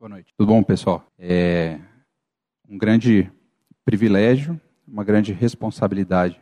Boa 0.00 0.10
noite. 0.10 0.32
Tudo 0.36 0.52
bom, 0.52 0.62
pessoal? 0.62 1.04
É 1.18 1.80
um 2.68 2.78
grande 2.78 3.28
privilégio, 3.84 4.58
uma 4.86 5.02
grande 5.02 5.32
responsabilidade 5.32 6.40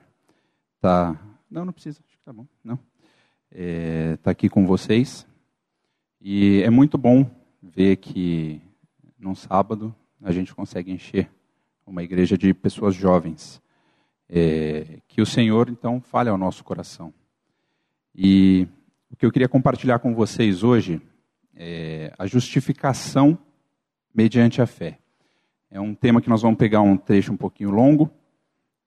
estar. 0.75 1.15
Tá... 1.15 1.21
Não, 1.51 1.65
não 1.65 1.73
precisa, 1.73 1.99
acho 2.07 2.19
que 2.19 2.23
tá 2.23 2.35
bom. 2.35 2.47
Não. 2.63 2.79
É, 3.51 4.19
tá 4.19 4.31
aqui 4.31 4.51
com 4.51 4.67
vocês. 4.67 5.27
E 6.21 6.61
é 6.65 6.69
muito 6.69 6.99
bom 6.99 7.31
ver 7.63 7.97
que 7.97 8.61
num 9.19 9.35
sábado 9.35 9.95
a 10.21 10.33
gente 10.33 10.55
consegue 10.55 10.93
encher 10.93 11.31
uma 11.87 12.03
igreja 12.03 12.37
de 12.37 12.53
pessoas 12.53 12.95
jovens. 12.95 13.63
É, 14.29 15.01
que 15.09 15.23
o 15.23 15.27
Senhor, 15.27 15.71
então, 15.71 15.99
fale 15.99 16.29
ao 16.29 16.37
nosso 16.37 16.63
coração. 16.63 17.11
E 18.15 18.69
o 19.11 19.17
que 19.17 19.25
eu 19.25 19.33
queria 19.33 19.49
compartilhar 19.49 19.99
com 19.99 20.15
vocês 20.15 20.63
hoje 20.63 21.01
é 21.55 22.13
a 22.19 22.27
justificação 22.27 23.39
mediante 24.17 24.63
a 24.63 24.67
fé. 24.67 24.99
É 25.71 25.79
um 25.79 25.95
tema 25.95 26.23
que 26.23 26.31
nós 26.31 26.41
vamos 26.41 26.57
pegar 26.57 26.81
um 26.81 26.97
trecho 26.97 27.31
um 27.31 27.37
pouquinho 27.37 27.71
longo, 27.71 28.11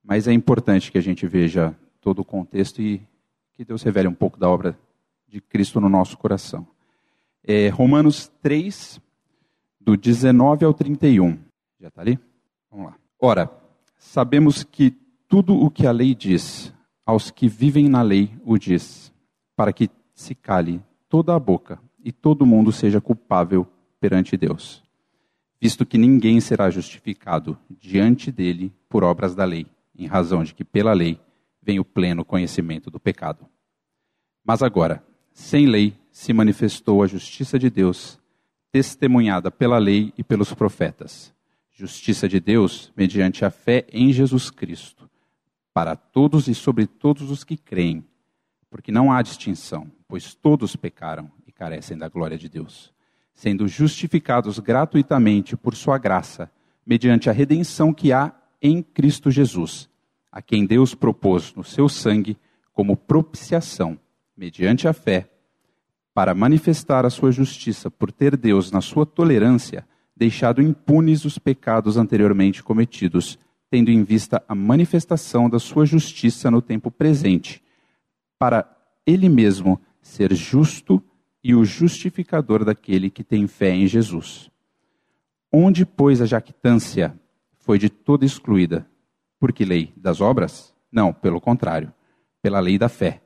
mas 0.03 0.27
é 0.27 0.33
importante 0.33 0.91
que 0.91 0.97
a 0.97 1.01
gente 1.01 1.27
veja 1.27 1.77
todo 2.01 2.19
o 2.19 2.25
contexto 2.25 2.81
e 2.81 2.99
que 3.53 3.63
Deus 3.63 3.83
revele 3.83 4.07
um 4.07 4.13
pouco 4.13 4.39
da 4.39 4.49
obra 4.49 4.77
de 5.27 5.39
Cristo 5.39 5.79
no 5.79 5.87
nosso 5.87 6.17
coração. 6.17 6.65
É 7.43 7.69
Romanos 7.69 8.27
3, 8.41 8.99
do 9.79 9.95
19 9.95 10.65
ao 10.65 10.73
31. 10.73 11.37
Já 11.79 11.89
está 11.89 12.01
ali? 12.01 12.17
Vamos 12.71 12.87
lá. 12.87 12.97
Ora, 13.19 13.51
sabemos 13.99 14.63
que 14.63 14.91
tudo 15.27 15.53
o 15.53 15.69
que 15.69 15.85
a 15.85 15.91
lei 15.91 16.15
diz, 16.15 16.73
aos 17.05 17.29
que 17.29 17.47
vivem 17.47 17.87
na 17.87 18.01
lei 18.01 18.31
o 18.43 18.57
diz, 18.57 19.13
para 19.55 19.71
que 19.71 19.91
se 20.15 20.33
cale 20.33 20.81
toda 21.07 21.35
a 21.35 21.39
boca 21.39 21.79
e 22.03 22.11
todo 22.11 22.47
mundo 22.47 22.71
seja 22.71 22.99
culpável 22.99 23.67
perante 23.99 24.35
Deus 24.35 24.88
visto 25.59 25.85
que 25.85 25.97
ninguém 25.97 26.39
será 26.39 26.69
justificado 26.69 27.57
diante 27.69 28.31
dele 28.31 28.73
por 28.87 29.03
obras 29.03 29.35
da 29.35 29.43
lei, 29.43 29.67
em 29.95 30.07
razão 30.07 30.43
de 30.43 30.53
que 30.53 30.63
pela 30.63 30.93
lei 30.93 31.19
vem 31.61 31.79
o 31.79 31.85
pleno 31.85 32.23
conhecimento 32.23 32.89
do 32.89 32.99
pecado. 32.99 33.45
Mas 34.43 34.63
agora, 34.63 35.03
sem 35.33 35.65
lei, 35.65 35.93
se 36.11 36.31
manifestou 36.31 37.03
a 37.03 37.07
justiça 37.07 37.59
de 37.59 37.69
Deus, 37.69 38.17
testemunhada 38.71 39.51
pela 39.51 39.77
lei 39.77 40.13
e 40.17 40.23
pelos 40.23 40.53
profetas. 40.53 41.33
Justiça 41.71 42.27
de 42.27 42.39
Deus 42.39 42.91
mediante 42.95 43.43
a 43.43 43.49
fé 43.49 43.85
em 43.91 44.11
Jesus 44.13 44.49
Cristo, 44.49 45.09
para 45.73 45.95
todos 45.95 46.47
e 46.47 46.55
sobre 46.55 46.87
todos 46.87 47.29
os 47.29 47.43
que 47.43 47.57
creem, 47.57 48.03
porque 48.69 48.91
não 48.91 49.11
há 49.11 49.21
distinção, 49.21 49.91
pois 50.07 50.33
todos 50.33 50.75
pecaram 50.75 51.29
e 51.45 51.51
carecem 51.51 51.97
da 51.97 52.07
glória 52.07 52.37
de 52.37 52.49
Deus 52.49 52.93
sendo 53.39 53.69
justificados 53.69 54.59
gratuitamente 54.59 55.55
por 55.55 55.73
sua 55.73 55.97
graça, 55.97 56.51
mediante 56.85 57.29
a 57.29 57.31
redenção 57.31 57.93
que 57.93 58.11
há 58.11 58.33
em 58.61 58.83
Cristo 58.83 59.31
Jesus, 59.31 59.89
a 60.29 60.41
quem 60.41 60.65
Deus 60.65 60.93
propôs 60.93 61.55
no 61.55 61.63
seu 61.63 61.87
sangue 61.87 62.37
como 62.73 62.97
propiciação, 62.97 63.97
mediante 64.35 64.89
a 64.89 64.93
fé, 64.93 65.29
para 66.13 66.35
manifestar 66.35 67.05
a 67.05 67.09
sua 67.09 67.31
justiça 67.31 67.89
por 67.89 68.11
ter 68.11 68.35
Deus, 68.35 68.73
na 68.73 68.81
sua 68.81 69.05
tolerância, 69.05 69.87
deixado 70.13 70.61
impunes 70.61 71.23
os 71.23 71.37
pecados 71.37 71.95
anteriormente 71.95 72.61
cometidos, 72.61 73.39
tendo 73.71 73.89
em 73.89 74.03
vista 74.03 74.43
a 74.49 74.53
manifestação 74.53 75.49
da 75.49 75.59
sua 75.59 75.85
justiça 75.85 76.51
no 76.51 76.61
tempo 76.61 76.91
presente, 76.91 77.63
para 78.37 78.69
ele 79.05 79.29
mesmo 79.29 79.79
ser 80.01 80.35
justo 80.35 81.01
e 81.43 81.55
o 81.55 81.63
justificador 81.63 82.65
daquele 82.65 83.09
que 83.09 83.23
tem 83.23 83.47
fé 83.47 83.71
em 83.71 83.87
Jesus. 83.87 84.51
Onde, 85.51 85.85
pois, 85.85 86.21
a 86.21 86.25
jactância 86.25 87.17
foi 87.57 87.79
de 87.79 87.89
toda 87.89 88.25
excluída? 88.25 88.87
Por 89.39 89.51
que 89.53 89.63
lei? 89.63 89.93
Das 89.95 90.21
obras? 90.21 90.73
Não, 90.91 91.13
pelo 91.13 91.39
contrário, 91.39 91.93
pela 92.41 92.59
lei 92.59 92.77
da 92.77 92.89
fé. 92.89 93.21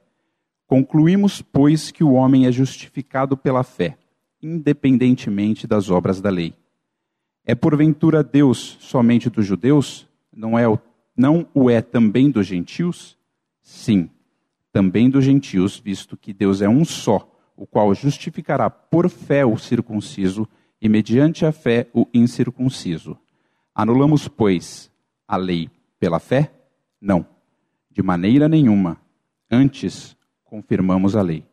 Concluímos, 0.67 1.41
pois, 1.41 1.91
que 1.91 2.03
o 2.03 2.13
homem 2.13 2.45
é 2.45 2.51
justificado 2.51 3.35
pela 3.35 3.63
fé, 3.63 3.97
independentemente 4.41 5.67
das 5.67 5.89
obras 5.89 6.21
da 6.21 6.29
lei. 6.29 6.53
É 7.45 7.53
porventura 7.53 8.23
Deus 8.23 8.77
somente 8.79 9.29
dos 9.29 9.45
judeus? 9.45 10.07
Não, 10.31 10.57
é 10.57 10.63
não 11.15 11.47
o 11.53 11.69
é 11.69 11.81
também 11.81 12.31
dos 12.31 12.47
gentios? 12.47 13.17
Sim, 13.61 14.09
também 14.71 15.09
dos 15.09 15.25
gentios, 15.25 15.77
visto 15.77 16.15
que 16.15 16.33
Deus 16.33 16.61
é 16.61 16.69
um 16.69 16.85
só 16.85 17.32
o 17.55 17.65
qual 17.65 17.93
justificará 17.93 18.69
por 18.69 19.09
fé 19.09 19.45
o 19.45 19.57
circunciso 19.57 20.47
e 20.81 20.89
mediante 20.89 21.45
a 21.45 21.51
fé 21.51 21.87
o 21.93 22.07
incircunciso. 22.13 23.17
Anulamos, 23.73 24.27
pois, 24.27 24.91
a 25.27 25.37
lei 25.37 25.69
pela 25.99 26.19
fé? 26.19 26.51
Não, 26.99 27.25
de 27.89 28.01
maneira 28.03 28.49
nenhuma. 28.49 28.99
Antes, 29.49 30.15
confirmamos 30.43 31.15
a 31.15 31.21
lei. 31.21 31.45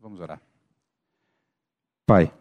Vamos 0.00 0.20
orar. 0.20 0.40
Pai, 2.06 2.32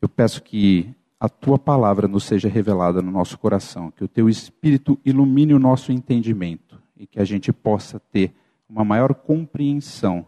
eu 0.00 0.08
peço 0.08 0.42
que 0.42 0.94
a 1.18 1.28
tua 1.28 1.58
palavra 1.58 2.06
nos 2.06 2.24
seja 2.24 2.48
revelada 2.48 3.00
no 3.00 3.10
nosso 3.10 3.38
coração, 3.38 3.90
que 3.90 4.04
o 4.04 4.08
teu 4.08 4.28
espírito 4.28 4.98
ilumine 5.04 5.54
o 5.54 5.58
nosso 5.58 5.90
entendimento 5.92 6.80
e 6.96 7.06
que 7.06 7.18
a 7.18 7.24
gente 7.24 7.52
possa 7.52 7.98
ter 7.98 8.34
uma 8.68 8.84
maior 8.84 9.14
compreensão 9.14 10.26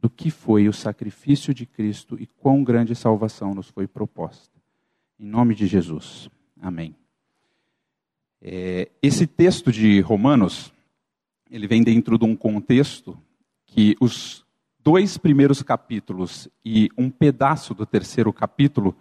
do 0.00 0.08
que 0.08 0.30
foi 0.30 0.68
o 0.68 0.72
sacrifício 0.72 1.52
de 1.52 1.66
Cristo 1.66 2.16
e 2.20 2.26
quão 2.26 2.62
grande 2.62 2.94
salvação 2.94 3.54
nos 3.54 3.68
foi 3.68 3.86
proposta. 3.86 4.58
Em 5.18 5.26
nome 5.26 5.54
de 5.54 5.66
Jesus. 5.66 6.30
Amém. 6.60 6.94
É, 8.40 8.88
esse 9.02 9.26
texto 9.26 9.72
de 9.72 10.00
Romanos, 10.00 10.72
ele 11.50 11.66
vem 11.66 11.82
dentro 11.82 12.16
de 12.16 12.24
um 12.24 12.36
contexto 12.36 13.18
que 13.66 13.96
os 14.00 14.44
dois 14.78 15.18
primeiros 15.18 15.62
capítulos 15.62 16.48
e 16.64 16.88
um 16.96 17.10
pedaço 17.10 17.74
do 17.74 17.84
terceiro 17.84 18.32
capítulo, 18.32 18.96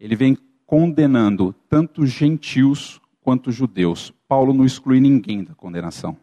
ele 0.00 0.16
vem 0.16 0.36
condenando 0.64 1.54
tanto 1.68 2.06
gentios 2.06 3.00
quanto 3.20 3.52
judeus. 3.52 4.12
Paulo 4.26 4.54
não 4.54 4.64
exclui 4.64 5.00
ninguém 5.00 5.44
da 5.44 5.54
condenação. 5.54 6.16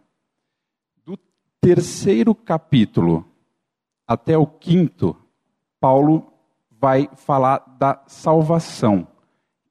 Do 1.06 1.18
terceiro 1.62 2.34
capítulo 2.34 3.26
até 4.08 4.38
o 4.38 4.46
quinto, 4.46 5.16
Paulo 5.80 6.32
vai 6.80 7.10
falar 7.16 7.64
da 7.80 8.02
salvação, 8.08 9.08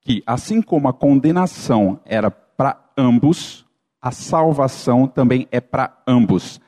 que 0.00 0.22
assim 0.26 0.62
como 0.62 0.88
a 0.88 0.92
condenação 0.92 2.00
era 2.04 2.30
para 2.30 2.82
ambos, 2.96 3.66
a 4.00 4.10
salvação 4.10 5.06
também 5.06 5.46
é 5.50 5.60
para 5.60 6.02
ambos, 6.06 6.60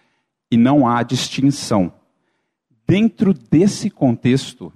e 0.51 0.57
não 0.57 0.87
há 0.87 1.03
distinção. 1.03 1.93
Dentro 2.87 3.33
desse 3.33 3.91
contexto, 3.91 4.73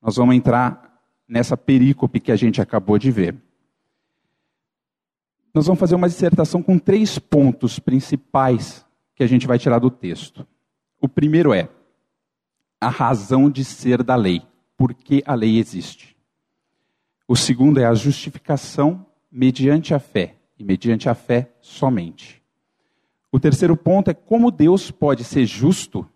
nós 0.00 0.16
vamos 0.16 0.34
entrar 0.34 1.00
nessa 1.28 1.56
perícope 1.56 2.20
que 2.20 2.32
a 2.32 2.36
gente 2.36 2.60
acabou 2.60 2.98
de 2.98 3.10
ver. 3.10 3.36
Nós 5.52 5.66
vamos 5.66 5.80
fazer 5.80 5.94
uma 5.94 6.08
dissertação 6.08 6.62
com 6.62 6.78
três 6.78 7.18
pontos 7.18 7.78
principais 7.78 8.84
que 9.14 9.22
a 9.22 9.26
gente 9.26 9.46
vai 9.46 9.58
tirar 9.58 9.78
do 9.78 9.90
texto. 9.90 10.46
O 11.00 11.08
primeiro 11.08 11.52
é 11.54 11.68
a 12.80 12.88
razão 12.88 13.50
de 13.50 13.64
ser 13.64 14.02
da 14.02 14.16
lei, 14.16 14.42
por 14.76 14.94
que 14.94 15.22
a 15.26 15.34
lei 15.34 15.58
existe. 15.58 16.16
O 17.26 17.34
segundo 17.34 17.80
é 17.80 17.86
a 17.86 17.94
justificação 17.94 19.06
mediante 19.30 19.94
a 19.94 19.98
fé, 19.98 20.36
e 20.58 20.64
mediante 20.64 21.08
a 21.08 21.14
fé 21.14 21.52
somente. 21.60 22.42
O 23.30 23.38
terceiro 23.38 23.76
ponto 23.76 24.10
é 24.10 24.14
como 24.14 24.50
Deus 24.50 24.90
pode 24.90 25.24
ser 25.24 25.44
justo 25.44 26.08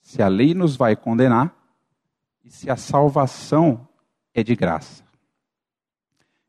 se 0.00 0.22
a 0.22 0.28
lei 0.28 0.54
nos 0.54 0.76
vai 0.76 0.96
condenar 0.96 1.54
e 2.44 2.50
se 2.50 2.70
a 2.70 2.76
salvação 2.76 3.86
é 4.34 4.42
de 4.42 4.56
graça. 4.56 5.04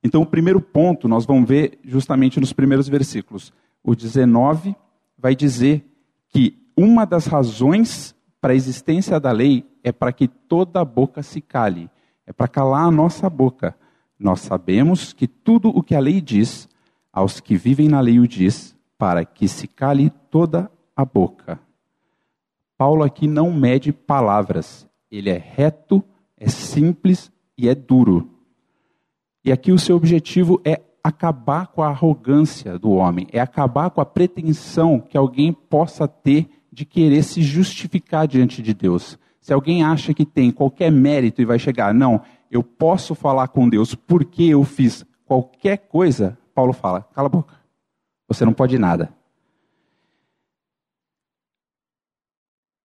Então, 0.03 0.21
o 0.21 0.25
primeiro 0.25 0.59
ponto 0.59 1.07
nós 1.07 1.25
vamos 1.25 1.47
ver 1.47 1.79
justamente 1.83 2.39
nos 2.39 2.53
primeiros 2.53 2.89
versículos. 2.89 3.53
O 3.83 3.95
19 3.95 4.75
vai 5.17 5.35
dizer 5.35 5.85
que 6.29 6.57
uma 6.75 7.05
das 7.05 7.25
razões 7.25 8.15
para 8.43 8.51
a 8.51 8.57
existência 8.57 9.21
da 9.21 9.31
lei 9.31 9.65
é 9.81 9.93
para 9.93 10.11
que 10.11 10.27
toda 10.27 10.83
boca 10.83 11.23
se 11.23 11.39
cale, 11.39 11.89
é 12.27 12.33
para 12.33 12.45
calar 12.45 12.87
a 12.87 12.91
nossa 12.91 13.29
boca. 13.29 13.73
Nós 14.19 14.41
sabemos 14.41 15.13
que 15.13 15.29
tudo 15.29 15.69
o 15.69 15.81
que 15.81 15.95
a 15.95 15.99
lei 16.01 16.19
diz, 16.19 16.67
aos 17.09 17.39
que 17.39 17.55
vivem 17.55 17.87
na 17.87 18.01
lei 18.01 18.19
o 18.19 18.27
diz, 18.27 18.75
para 18.97 19.23
que 19.23 19.47
se 19.47 19.65
cale 19.65 20.09
toda 20.29 20.69
a 20.93 21.05
boca. 21.05 21.57
Paulo 22.77 23.03
aqui 23.03 23.27
não 23.27 23.49
mede 23.49 23.93
palavras, 23.93 24.85
ele 25.09 25.29
é 25.29 25.37
reto, 25.37 26.03
é 26.35 26.49
simples 26.49 27.31
e 27.57 27.69
é 27.69 27.73
duro. 27.73 28.29
E 29.45 29.53
aqui 29.53 29.71
o 29.71 29.79
seu 29.79 29.95
objetivo 29.95 30.59
é 30.65 30.81
acabar 31.01 31.67
com 31.67 31.81
a 31.81 31.87
arrogância 31.87 32.77
do 32.77 32.91
homem, 32.91 33.25
é 33.31 33.39
acabar 33.39 33.89
com 33.89 34.01
a 34.01 34.05
pretensão 34.05 34.99
que 34.99 35.15
alguém 35.15 35.53
possa 35.53 36.09
ter 36.09 36.49
de 36.73 36.85
querer 36.85 37.23
se 37.23 37.43
justificar 37.43 38.27
diante 38.27 38.61
de 38.61 38.73
Deus. 38.73 39.19
Se 39.39 39.53
alguém 39.53 39.83
acha 39.83 40.13
que 40.13 40.25
tem 40.25 40.49
qualquer 40.49 40.91
mérito 40.91 41.41
e 41.41 41.45
vai 41.45 41.59
chegar, 41.59 41.93
não, 41.93 42.21
eu 42.49 42.63
posso 42.63 43.13
falar 43.13 43.49
com 43.49 43.69
Deus 43.69 43.93
porque 43.93 44.43
eu 44.43 44.63
fiz 44.63 45.05
qualquer 45.25 45.77
coisa, 45.77 46.37
Paulo 46.55 46.73
fala: 46.73 47.01
cala 47.13 47.27
a 47.27 47.29
boca, 47.29 47.53
você 48.27 48.43
não 48.43 48.53
pode 48.53 48.79
nada. 48.79 49.13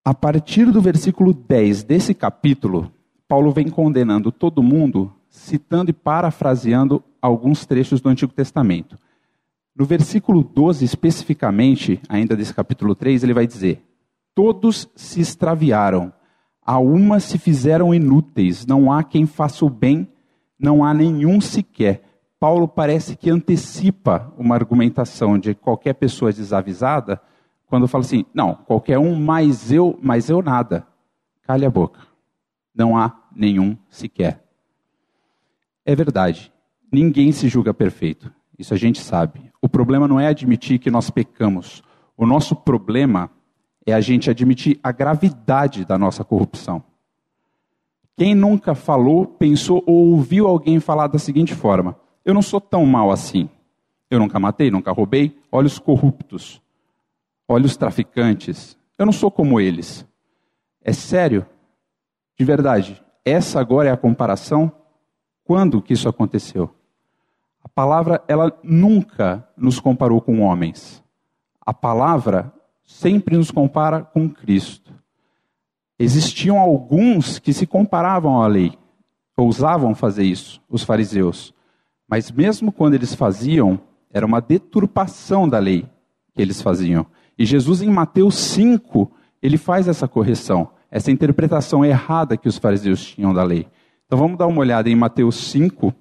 A 0.05 0.15
partir 0.15 0.71
do 0.71 0.81
versículo 0.81 1.33
10 1.33 1.85
desse 1.85 2.15
capítulo, 2.15 2.93
Paulo 3.27 3.53
vem 3.53 3.69
condenando 3.69 4.33
todo 4.33 4.63
mundo, 4.63 5.13
citando 5.29 5.91
e 5.91 5.95
parafraseando 5.95 7.03
alguns 7.21 7.67
trechos 7.67 8.01
do 8.01 8.09
Antigo 8.09 8.33
Testamento. 8.33 8.99
No 9.79 9.85
versículo 9.85 10.43
12, 10.43 10.85
especificamente, 10.85 12.01
ainda 12.09 12.35
desse 12.35 12.53
capítulo 12.53 12.97
3, 12.97 13.23
ele 13.23 13.33
vai 13.33 13.47
dizer: 13.47 13.81
Todos 14.35 14.91
se 14.97 15.21
extraviaram, 15.21 16.13
a 16.61 16.81
uma 16.81 17.21
se 17.21 17.39
fizeram 17.39 17.95
inúteis, 17.95 18.67
não 18.67 18.91
há 18.91 19.05
quem 19.05 19.25
faça 19.25 19.65
o 19.65 19.71
bem, 19.71 20.09
não 20.59 20.83
há 20.83 20.93
nenhum 20.93 21.41
sequer. 21.41 22.03
Paulo 22.41 22.67
parece 22.67 23.17
que 23.17 23.31
antecipa 23.31 24.33
uma 24.37 24.57
argumentação 24.57 25.39
de 25.39 25.55
qualquer 25.55 25.93
pessoa 25.93 26.33
desavisada, 26.33 27.23
quando 27.69 27.87
fala 27.87 28.03
assim: 28.03 28.25
não, 28.35 28.57
qualquer 28.57 28.99
um, 28.99 29.15
mas 29.15 29.71
eu, 29.71 29.97
mas 30.03 30.29
eu 30.29 30.43
nada. 30.43 30.85
Cale 31.43 31.65
a 31.65 31.71
boca. 31.71 32.01
Não 32.75 32.97
há 32.97 33.17
nenhum 33.33 33.77
sequer. 33.89 34.45
É 35.87 35.95
verdade. 35.95 36.53
Ninguém 36.91 37.31
se 37.31 37.47
julga 37.47 37.73
perfeito. 37.73 38.37
Isso 38.59 38.75
a 38.75 38.77
gente 38.77 39.01
sabe. 39.01 39.53
O 39.63 39.69
problema 39.69 40.09
não 40.09 40.19
é 40.19 40.27
admitir 40.27 40.79
que 40.79 40.91
nós 40.91 41.11
pecamos. 41.11 41.83
O 42.17 42.27
nosso 42.27 42.57
problema 42.57 43.31
é 43.87 43.93
a 43.93 44.01
gente 44.01 44.29
admitir 44.29 44.79
a 44.83 44.91
gravidade 44.91 45.85
da 45.85 45.97
nossa 45.97 46.25
corrupção. 46.25 46.83
Quem 48.17 48.35
nunca 48.35 48.75
falou, 48.75 49.25
pensou 49.27 49.83
ou 49.87 50.09
ouviu 50.09 50.49
alguém 50.49 50.81
falar 50.81 51.07
da 51.07 51.19
seguinte 51.19 51.55
forma: 51.55 51.97
Eu 52.25 52.35
não 52.35 52.43
sou 52.43 52.61
tão 52.61 52.85
mal 52.85 53.13
assim. 53.13 53.49
Eu 54.11 54.19
nunca 54.19 54.41
matei, 54.41 54.71
nunca 54.71 54.91
roubei. 54.91 55.39
Olha 55.53 55.67
os 55.67 55.79
corruptos. 55.79 56.61
Olha 57.47 57.67
os 57.67 57.77
traficantes. 57.77 58.77
Eu 58.99 59.07
não 59.07 59.13
sou 59.13 59.31
como 59.31 59.61
eles. 59.61 60.05
É 60.83 60.93
sério? 60.93 61.47
De 62.37 62.45
verdade. 62.45 63.03
Essa 63.25 63.61
agora 63.61 63.89
é 63.89 63.93
a 63.93 63.97
comparação? 63.97 64.73
Quando 65.45 65.81
que 65.81 65.93
isso 65.93 66.09
aconteceu? 66.09 66.75
A 67.69 67.71
palavra, 67.75 68.25
ela 68.27 68.51
nunca 68.63 69.47
nos 69.55 69.79
comparou 69.79 70.23
com 70.23 70.41
homens. 70.41 71.05
A 71.61 71.75
palavra 71.75 72.51
sempre 72.83 73.37
nos 73.37 73.51
compara 73.51 74.01
com 74.01 74.29
Cristo. 74.31 74.91
Existiam 75.99 76.59
alguns 76.59 77.39
que 77.39 77.53
se 77.53 77.67
comparavam 77.67 78.41
à 78.41 78.47
lei, 78.47 78.73
ousavam 79.37 79.95
fazer 79.95 80.25
isso, 80.25 80.63
os 80.67 80.83
fariseus. 80.83 81.53
Mas 82.09 82.31
mesmo 82.31 82.73
quando 82.73 82.95
eles 82.95 83.15
faziam, 83.15 83.79
era 84.11 84.25
uma 84.25 84.41
deturpação 84.41 85.47
da 85.47 85.59
lei 85.59 85.87
que 86.35 86.41
eles 86.41 86.63
faziam. 86.63 87.05
E 87.39 87.45
Jesus, 87.45 87.83
em 87.83 87.91
Mateus 87.91 88.35
5, 88.37 89.13
ele 89.43 89.59
faz 89.59 89.87
essa 89.87 90.09
correção, 90.09 90.71
essa 90.91 91.11
interpretação 91.11 91.85
errada 91.85 92.37
que 92.37 92.49
os 92.49 92.57
fariseus 92.57 93.05
tinham 93.05 93.35
da 93.35 93.43
lei. 93.43 93.69
Então 94.07 94.19
vamos 94.19 94.39
dar 94.39 94.47
uma 94.47 94.61
olhada 94.61 94.89
em 94.89 94.97
Mateus 94.97 95.37
5, 95.51 95.95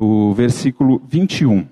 o 0.00 0.32
versículo 0.32 1.02
21. 1.06 1.68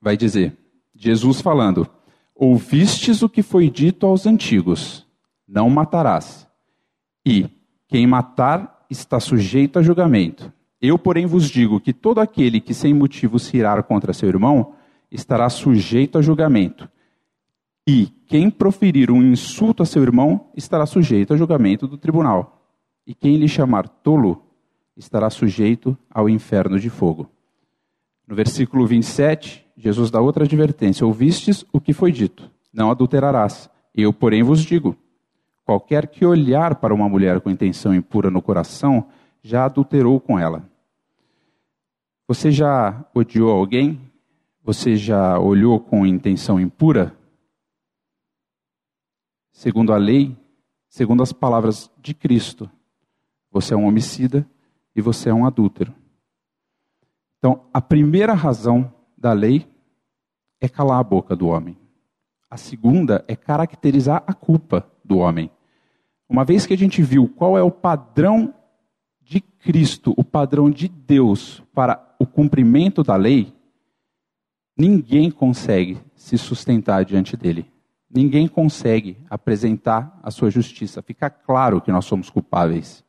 Vai 0.00 0.16
dizer: 0.18 0.54
Jesus 0.94 1.40
falando: 1.40 1.88
Ouvistes 2.34 3.22
o 3.22 3.28
que 3.28 3.42
foi 3.42 3.70
dito 3.70 4.06
aos 4.06 4.26
antigos: 4.26 5.06
Não 5.48 5.70
matarás. 5.70 6.46
E 7.24 7.48
quem 7.88 8.06
matar 8.06 8.84
está 8.90 9.18
sujeito 9.18 9.78
a 9.78 9.82
julgamento. 9.82 10.52
Eu, 10.80 10.98
porém, 10.98 11.24
vos 11.24 11.50
digo 11.50 11.80
que 11.80 11.92
todo 11.92 12.20
aquele 12.20 12.60
que 12.60 12.74
sem 12.74 12.92
motivo 12.92 13.38
se 13.38 13.56
irar 13.56 13.82
contra 13.84 14.12
seu 14.12 14.28
irmão 14.28 14.74
estará 15.10 15.48
sujeito 15.48 16.18
a 16.18 16.22
julgamento. 16.22 16.86
E 17.88 18.06
quem 18.26 18.50
proferir 18.50 19.10
um 19.10 19.22
insulto 19.22 19.82
a 19.82 19.86
seu 19.86 20.02
irmão 20.02 20.50
estará 20.54 20.84
sujeito 20.84 21.32
a 21.32 21.36
julgamento 21.36 21.86
do 21.86 21.96
tribunal. 21.96 22.68
E 23.06 23.14
quem 23.14 23.36
lhe 23.36 23.48
chamar 23.48 23.88
tolo 23.88 24.45
estará 24.96 25.28
sujeito 25.30 25.96
ao 26.10 26.28
inferno 26.28 26.78
de 26.78 26.88
fogo. 26.88 27.28
No 28.26 28.34
versículo 28.34 28.86
27, 28.86 29.66
Jesus 29.76 30.10
dá 30.10 30.20
outra 30.20 30.44
advertência: 30.44 31.06
Ouvistes 31.06 31.64
o 31.72 31.80
que 31.80 31.92
foi 31.92 32.10
dito: 32.10 32.50
Não 32.72 32.90
adulterarás. 32.90 33.70
Eu, 33.94 34.12
porém, 34.12 34.42
vos 34.42 34.62
digo: 34.62 34.96
qualquer 35.64 36.08
que 36.08 36.24
olhar 36.24 36.76
para 36.76 36.94
uma 36.94 37.08
mulher 37.08 37.40
com 37.40 37.50
intenção 37.50 37.94
impura 37.94 38.30
no 38.30 38.42
coração, 38.42 39.08
já 39.42 39.64
adulterou 39.64 40.20
com 40.20 40.38
ela. 40.38 40.68
Você 42.26 42.50
já 42.50 43.04
odiou 43.14 43.50
alguém? 43.50 44.00
Você 44.64 44.96
já 44.96 45.38
olhou 45.38 45.78
com 45.78 46.04
intenção 46.04 46.58
impura? 46.58 47.16
segundo 49.56 49.94
a 49.94 49.96
lei, 49.96 50.36
segundo 50.86 51.22
as 51.22 51.32
palavras 51.32 51.90
de 51.98 52.12
Cristo, 52.12 52.70
você 53.50 53.72
é 53.72 53.76
um 53.76 53.86
homicida 53.86 54.46
e 54.96 55.02
você 55.02 55.28
é 55.28 55.34
um 55.34 55.44
adúltero. 55.44 55.94
Então, 57.38 57.66
a 57.72 57.82
primeira 57.82 58.32
razão 58.32 58.92
da 59.16 59.34
lei 59.34 59.68
é 60.58 60.68
calar 60.68 60.98
a 60.98 61.04
boca 61.04 61.36
do 61.36 61.46
homem. 61.46 61.76
A 62.48 62.56
segunda 62.56 63.22
é 63.28 63.36
caracterizar 63.36 64.24
a 64.26 64.32
culpa 64.32 64.90
do 65.04 65.18
homem. 65.18 65.50
Uma 66.28 66.44
vez 66.44 66.64
que 66.64 66.72
a 66.72 66.78
gente 66.78 67.02
viu 67.02 67.28
qual 67.28 67.58
é 67.58 67.62
o 67.62 67.70
padrão 67.70 68.54
de 69.20 69.40
Cristo, 69.40 70.14
o 70.16 70.24
padrão 70.24 70.70
de 70.70 70.88
Deus 70.88 71.62
para 71.74 72.14
o 72.18 72.26
cumprimento 72.26 73.02
da 73.02 73.16
lei, 73.16 73.52
ninguém 74.76 75.30
consegue 75.30 75.98
se 76.14 76.38
sustentar 76.38 77.04
diante 77.04 77.36
dele. 77.36 77.70
Ninguém 78.08 78.48
consegue 78.48 79.18
apresentar 79.28 80.18
a 80.22 80.30
sua 80.30 80.50
justiça. 80.50 81.02
Fica 81.02 81.28
claro 81.28 81.80
que 81.80 81.92
nós 81.92 82.06
somos 82.06 82.30
culpáveis. 82.30 83.04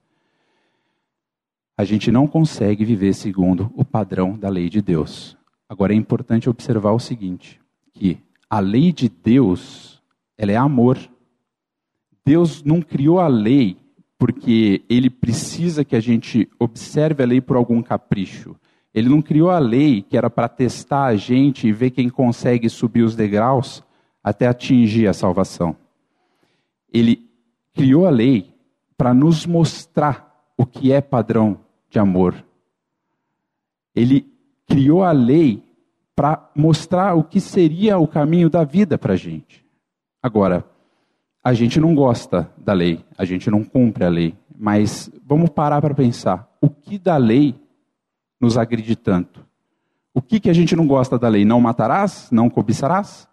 A 1.78 1.84
gente 1.84 2.12
não 2.12 2.26
consegue 2.26 2.84
viver 2.84 3.14
segundo 3.14 3.72
o 3.76 3.86
padrão 3.86 4.36
da 4.36 4.50
lei 4.50 4.68
de 4.68 4.82
Deus. 4.82 5.38
Agora 5.70 5.94
é 5.94 5.96
importante 5.96 6.50
observar 6.50 6.92
o 6.92 7.00
seguinte, 7.00 7.62
que 7.94 8.18
a 8.50 8.60
lei 8.60 8.92
de 8.92 9.08
Deus, 9.08 10.02
ela 10.36 10.52
é 10.52 10.56
amor. 10.56 10.98
Deus 12.26 12.64
não 12.64 12.82
criou 12.82 13.20
a 13.20 13.28
lei 13.28 13.78
porque 14.18 14.84
ele 14.90 15.08
precisa 15.08 15.86
que 15.86 15.96
a 15.96 16.00
gente 16.00 16.50
observe 16.58 17.22
a 17.22 17.28
lei 17.28 17.40
por 17.40 17.56
algum 17.56 17.84
capricho. 17.84 18.56
Ele 18.92 19.08
não 19.08 19.22
criou 19.22 19.52
a 19.52 19.60
lei 19.60 20.02
que 20.02 20.18
era 20.18 20.32
para 20.32 20.50
testar 20.50 21.06
a 21.06 21.16
gente 21.16 21.68
e 21.68 21.72
ver 21.72 21.92
quem 21.92 22.10
consegue 22.10 22.68
subir 22.70 23.04
os 23.04 23.16
degraus 23.16 23.84
até 24.24 24.48
atingir 24.48 25.06
a 25.08 25.14
salvação. 25.14 25.76
Ele 26.92 27.30
criou 27.76 28.08
a 28.08 28.10
lei 28.10 28.52
para 28.98 29.14
nos 29.14 29.46
mostrar 29.46 30.44
o 30.58 30.66
que 30.66 30.92
é 30.92 31.02
padrão 31.02 31.67
de 31.90 32.00
amor. 32.00 32.36
Ele 33.96 34.26
criou 34.68 35.04
a 35.04 35.12
lei 35.12 35.64
para 36.16 36.50
mostrar 36.56 37.16
o 37.16 37.24
que 37.24 37.40
seria 37.40 37.98
o 37.98 38.08
caminho 38.08 38.50
da 38.50 38.64
vida 38.64 38.98
para 38.98 39.14
a 39.14 39.18
gente. 39.18 39.66
Agora, 40.22 40.66
a 41.44 41.54
gente 41.54 41.80
não 41.80 41.96
gosta 41.96 42.52
da 42.58 42.74
lei, 42.74 43.06
a 43.18 43.24
gente 43.24 43.50
não 43.50 43.64
cumpre 43.64 44.04
a 44.04 44.10
lei, 44.10 44.36
mas 44.58 45.12
vamos 45.26 45.50
parar 45.50 45.82
para 45.82 45.94
pensar: 45.94 46.52
o 46.60 46.70
que 46.70 46.98
da 46.98 47.18
lei 47.18 47.56
nos 48.40 48.58
agride 48.58 48.96
tanto? 48.96 49.46
O 50.14 50.22
que, 50.22 50.40
que 50.40 50.50
a 50.50 50.54
gente 50.54 50.76
não 50.76 50.88
gosta 50.88 51.18
da 51.18 51.28
lei? 51.28 51.46
Não 51.46 51.62
matarás? 51.62 52.30
Não 52.32 52.50
cobiçarás? 52.50 53.28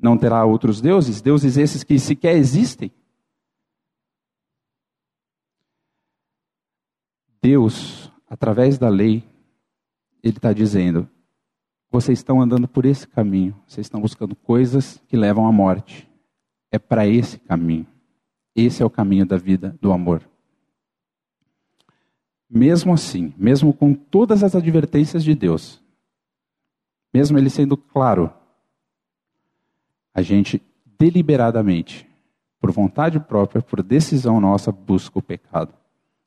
não 0.00 0.16
terá 0.16 0.44
outros 0.44 0.80
deuses, 0.80 1.20
deuses 1.20 1.56
esses 1.56 1.84
que 1.84 1.98
sequer 1.98 2.36
existem. 2.36 2.90
Deus, 7.42 8.10
através 8.28 8.78
da 8.78 8.88
lei, 8.88 9.24
Ele 10.22 10.36
está 10.36 10.52
dizendo: 10.52 11.08
vocês 11.90 12.18
estão 12.18 12.40
andando 12.40 12.68
por 12.68 12.84
esse 12.84 13.06
caminho, 13.06 13.56
vocês 13.66 13.86
estão 13.86 14.00
buscando 14.00 14.36
coisas 14.36 15.02
que 15.08 15.16
levam 15.16 15.46
à 15.46 15.52
morte. 15.52 16.08
É 16.70 16.78
para 16.78 17.06
esse 17.06 17.38
caminho. 17.38 17.86
Esse 18.54 18.82
é 18.82 18.86
o 18.86 18.90
caminho 18.90 19.26
da 19.26 19.36
vida, 19.36 19.76
do 19.80 19.92
amor. 19.92 20.22
Mesmo 22.48 22.92
assim, 22.92 23.34
mesmo 23.36 23.72
com 23.72 23.94
todas 23.94 24.42
as 24.42 24.54
advertências 24.54 25.24
de 25.24 25.34
Deus, 25.34 25.80
mesmo 27.12 27.38
Ele 27.38 27.50
sendo 27.50 27.76
claro 27.76 28.32
a 30.12 30.22
gente 30.22 30.60
deliberadamente, 30.98 32.08
por 32.60 32.70
vontade 32.70 33.18
própria, 33.18 33.62
por 33.62 33.82
decisão 33.82 34.40
nossa, 34.40 34.70
busca 34.70 35.18
o 35.18 35.22
pecado. 35.22 35.72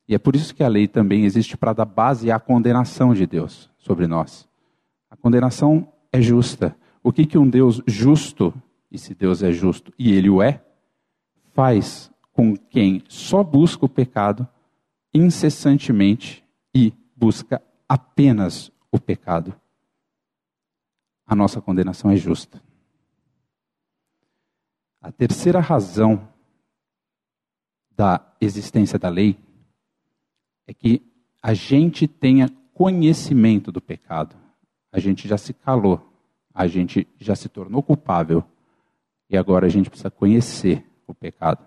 E 0.06 0.14
é 0.14 0.18
por 0.18 0.36
isso 0.36 0.54
que 0.54 0.62
a 0.62 0.68
lei 0.68 0.86
também 0.86 1.24
existe 1.24 1.56
para 1.56 1.72
dar 1.72 1.84
base 1.84 2.30
à 2.30 2.38
condenação 2.38 3.14
de 3.14 3.26
Deus 3.26 3.70
sobre 3.78 4.06
nós. 4.06 4.48
A 5.10 5.16
condenação 5.16 5.88
é 6.12 6.20
justa. 6.20 6.76
O 7.02 7.12
que, 7.12 7.26
que 7.26 7.38
um 7.38 7.48
Deus 7.48 7.80
justo, 7.86 8.54
e 8.90 8.98
se 8.98 9.14
Deus 9.14 9.42
é 9.42 9.50
justo, 9.50 9.92
e 9.98 10.12
ele 10.12 10.28
o 10.28 10.42
é, 10.42 10.62
faz 11.52 12.10
com 12.32 12.56
quem 12.56 13.02
só 13.08 13.42
busca 13.42 13.86
o 13.86 13.88
pecado 13.88 14.46
incessantemente 15.14 16.44
e 16.74 16.92
busca 17.16 17.62
apenas 17.88 18.72
o 18.90 18.98
pecado, 18.98 19.54
a 21.26 21.34
nossa 21.34 21.60
condenação 21.60 22.10
é 22.10 22.16
justa. 22.16 22.60
A 25.00 25.12
terceira 25.12 25.60
razão 25.60 26.28
da 27.96 28.20
existência 28.40 28.98
da 28.98 29.08
lei 29.08 29.38
é 30.66 30.74
que 30.74 31.02
a 31.42 31.54
gente 31.54 32.06
tenha 32.06 32.50
conhecimento 32.72 33.70
do 33.70 33.80
pecado. 33.80 34.34
A 34.90 34.98
gente 34.98 35.28
já 35.28 35.36
se 35.36 35.52
calou, 35.52 36.00
a 36.54 36.66
gente 36.66 37.06
já 37.18 37.36
se 37.36 37.48
tornou 37.48 37.82
culpável 37.82 38.44
e 39.28 39.36
agora 39.36 39.66
a 39.66 39.68
gente 39.68 39.90
precisa 39.90 40.10
conhecer 40.10 40.84
o 41.06 41.14
pecado. 41.14 41.64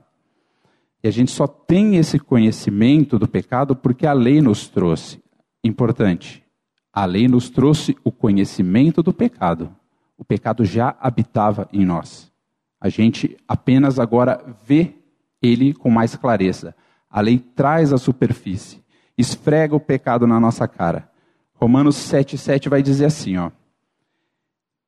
E 1.03 1.07
a 1.07 1.11
gente 1.11 1.31
só 1.31 1.45
tem 1.45 1.97
esse 1.97 2.19
conhecimento 2.19 3.19
do 3.19 3.27
pecado 3.27 3.75
porque 3.75 4.07
a 4.07 4.13
lei 4.13 4.41
nos 4.41 4.67
trouxe. 4.67 5.21
Importante, 5.63 6.43
a 6.91 7.05
lei 7.05 7.27
nos 7.27 7.49
trouxe 7.49 7.95
o 8.03 8.11
conhecimento 8.11 9.03
do 9.03 9.13
pecado. 9.13 9.75
O 10.17 10.25
pecado 10.25 10.65
já 10.65 10.97
habitava 10.99 11.69
em 11.71 11.85
nós. 11.85 12.31
A 12.79 12.89
gente 12.89 13.37
apenas 13.47 13.99
agora 13.99 14.43
vê 14.65 14.95
ele 15.41 15.73
com 15.73 15.89
mais 15.89 16.15
clareza. 16.15 16.75
A 17.09 17.21
lei 17.21 17.37
traz 17.37 17.93
a 17.93 17.97
superfície, 17.97 18.81
esfrega 19.17 19.75
o 19.75 19.79
pecado 19.79 20.27
na 20.27 20.39
nossa 20.39 20.67
cara. 20.67 21.09
Romanos 21.53 21.95
7,7 21.95 22.69
vai 22.69 22.83
dizer 22.83 23.05
assim: 23.05 23.37
ó. 23.37 23.51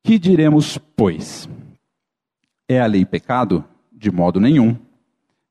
Que 0.02 0.18
diremos, 0.18 0.78
pois? 0.78 1.48
É 2.68 2.80
a 2.80 2.86
lei 2.86 3.04
pecado? 3.04 3.64
De 3.92 4.10
modo 4.10 4.40
nenhum. 4.40 4.78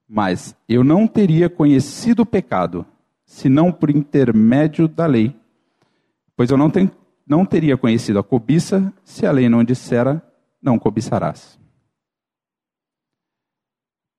Mas 0.08 0.56
eu 0.68 0.84
não 0.84 1.06
teria 1.06 1.50
conhecido 1.50 2.24
o 2.24 2.26
pecado, 2.26 2.86
senão 3.26 3.72
por 3.72 3.92
intermédio 3.92 4.88
da 4.88 5.06
lei. 5.06 5.36
Pois 6.36 6.50
eu 6.50 6.58
não, 6.58 6.70
tenho, 6.70 6.90
não 7.28 7.46
teria 7.46 7.78
conhecido 7.78 8.18
a 8.18 8.24
cobiça, 8.24 8.92
se 9.04 9.28
a 9.28 9.32
lei 9.32 9.48
não 9.48 9.64
dissera, 9.64 10.24
não 10.60 10.80
cobiçarás. 10.80 11.60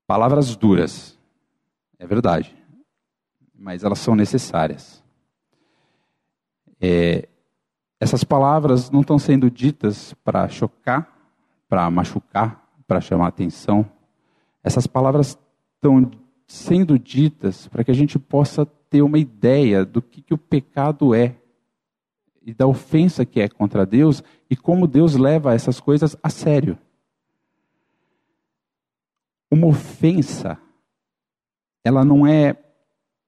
Palavras 0.07 0.55
duras, 0.55 1.19
é 1.99 2.07
verdade, 2.07 2.55
mas 3.61 3.85
elas 3.85 3.99
são 3.99 4.17
necessárias. 4.17 5.05
É, 6.81 7.29
essas 8.01 8.25
palavras 8.25 8.91
não 8.91 9.03
estão 9.03 9.19
sendo 9.19 9.51
ditas 9.51 10.15
para 10.25 10.49
chocar, 10.49 11.15
para 11.69 11.89
machucar, 11.91 12.67
para 12.87 13.03
chamar 13.03 13.27
atenção. 13.27 13.85
Essas 14.65 14.87
palavras 14.87 15.39
estão 15.75 16.11
sendo 16.47 16.99
ditas 16.99 17.69
para 17.69 17.85
que 17.85 17.91
a 17.91 17.95
gente 17.95 18.19
possa 18.19 18.65
ter 18.65 19.03
uma 19.03 19.19
ideia 19.19 19.85
do 19.85 20.01
que, 20.01 20.23
que 20.23 20.33
o 20.33 20.39
pecado 20.39 21.15
é 21.15 21.37
e 22.41 22.55
da 22.55 22.67
ofensa 22.67 23.27
que 23.27 23.43
é 23.43 23.49
contra 23.49 23.85
Deus 23.85 24.25
e 24.49 24.57
como 24.57 24.87
Deus 24.87 25.17
leva 25.17 25.55
essas 25.55 25.79
coisas 25.79 26.17
a 26.23 26.31
sério. 26.31 26.79
Uma 29.51 29.67
ofensa, 29.67 30.59
ela 31.85 32.03
não 32.03 32.27
é 32.27 32.57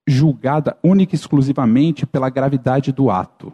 julgada 0.06 0.76
única 0.82 1.14
e 1.14 1.18
exclusivamente 1.18 2.06
pela 2.06 2.30
gravidade 2.30 2.92
do 2.92 3.10
ato. 3.10 3.52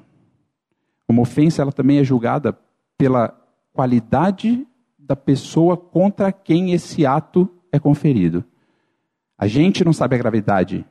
Uma 1.08 1.22
ofensa, 1.22 1.62
ela 1.62 1.72
também 1.72 1.98
é 1.98 2.04
julgada 2.04 2.58
pela 2.96 3.28
qualidade 3.72 4.66
da 4.98 5.16
pessoa 5.16 5.76
contra 5.76 6.32
quem 6.32 6.72
esse 6.72 7.06
ato 7.06 7.48
é 7.72 7.78
conferido. 7.78 8.44
A 9.36 9.46
gente 9.46 9.84
não 9.84 9.92
sabe 9.92 10.16
a 10.16 10.18
gravidade 10.18 10.84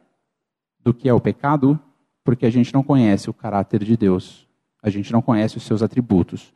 do 0.80 0.94
que 0.94 1.10
é 1.10 1.14
o 1.14 1.20
pecado 1.20 1.80
porque 2.24 2.46
a 2.46 2.50
gente 2.50 2.74
não 2.74 2.84
conhece 2.84 3.30
o 3.30 3.34
caráter 3.34 3.84
de 3.84 3.96
Deus. 3.96 4.48
A 4.82 4.90
gente 4.90 5.12
não 5.12 5.22
conhece 5.22 5.58
os 5.58 5.64
seus 5.64 5.82
atributos. 5.82 6.54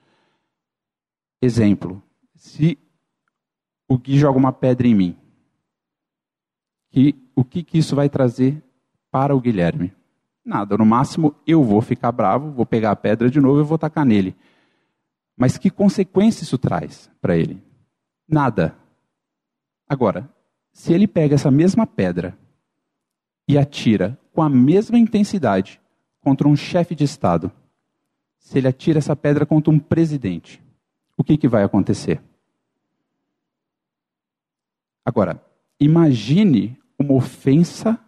Exemplo: 1.41 2.01
se 2.35 2.77
o 3.91 3.97
Gui 3.97 4.17
joga 4.17 4.39
uma 4.39 4.53
pedra 4.53 4.87
em 4.87 4.95
mim. 4.95 5.17
Que, 6.89 7.15
o 7.35 7.43
que, 7.43 7.61
que 7.61 7.77
isso 7.77 7.95
vai 7.95 8.09
trazer 8.09 8.63
para 9.11 9.35
o 9.35 9.41
Guilherme? 9.41 9.93
Nada. 10.43 10.77
No 10.77 10.85
máximo, 10.85 11.35
eu 11.45 11.63
vou 11.63 11.81
ficar 11.81 12.11
bravo, 12.11 12.51
vou 12.51 12.65
pegar 12.65 12.91
a 12.91 12.95
pedra 12.95 13.29
de 13.29 13.39
novo 13.39 13.59
e 13.59 13.63
vou 13.63 13.77
tacar 13.77 14.05
nele. 14.05 14.35
Mas 15.37 15.57
que 15.57 15.69
consequência 15.69 16.43
isso 16.43 16.57
traz 16.57 17.09
para 17.21 17.37
ele? 17.37 17.61
Nada. 18.27 18.75
Agora, 19.87 20.29
se 20.71 20.93
ele 20.93 21.07
pega 21.07 21.35
essa 21.35 21.51
mesma 21.51 21.85
pedra 21.85 22.37
e 23.47 23.57
atira 23.57 24.17
com 24.33 24.41
a 24.41 24.49
mesma 24.49 24.97
intensidade 24.97 25.79
contra 26.21 26.47
um 26.47 26.55
chefe 26.55 26.95
de 26.95 27.03
Estado, 27.03 27.51
se 28.39 28.57
ele 28.57 28.67
atira 28.67 28.99
essa 28.99 29.15
pedra 29.15 29.45
contra 29.45 29.71
um 29.71 29.79
presidente, 29.79 30.63
o 31.17 31.23
que, 31.23 31.37
que 31.37 31.47
vai 31.47 31.63
acontecer? 31.63 32.21
Agora, 35.03 35.43
imagine 35.79 36.77
uma 36.97 37.13
ofensa 37.13 37.99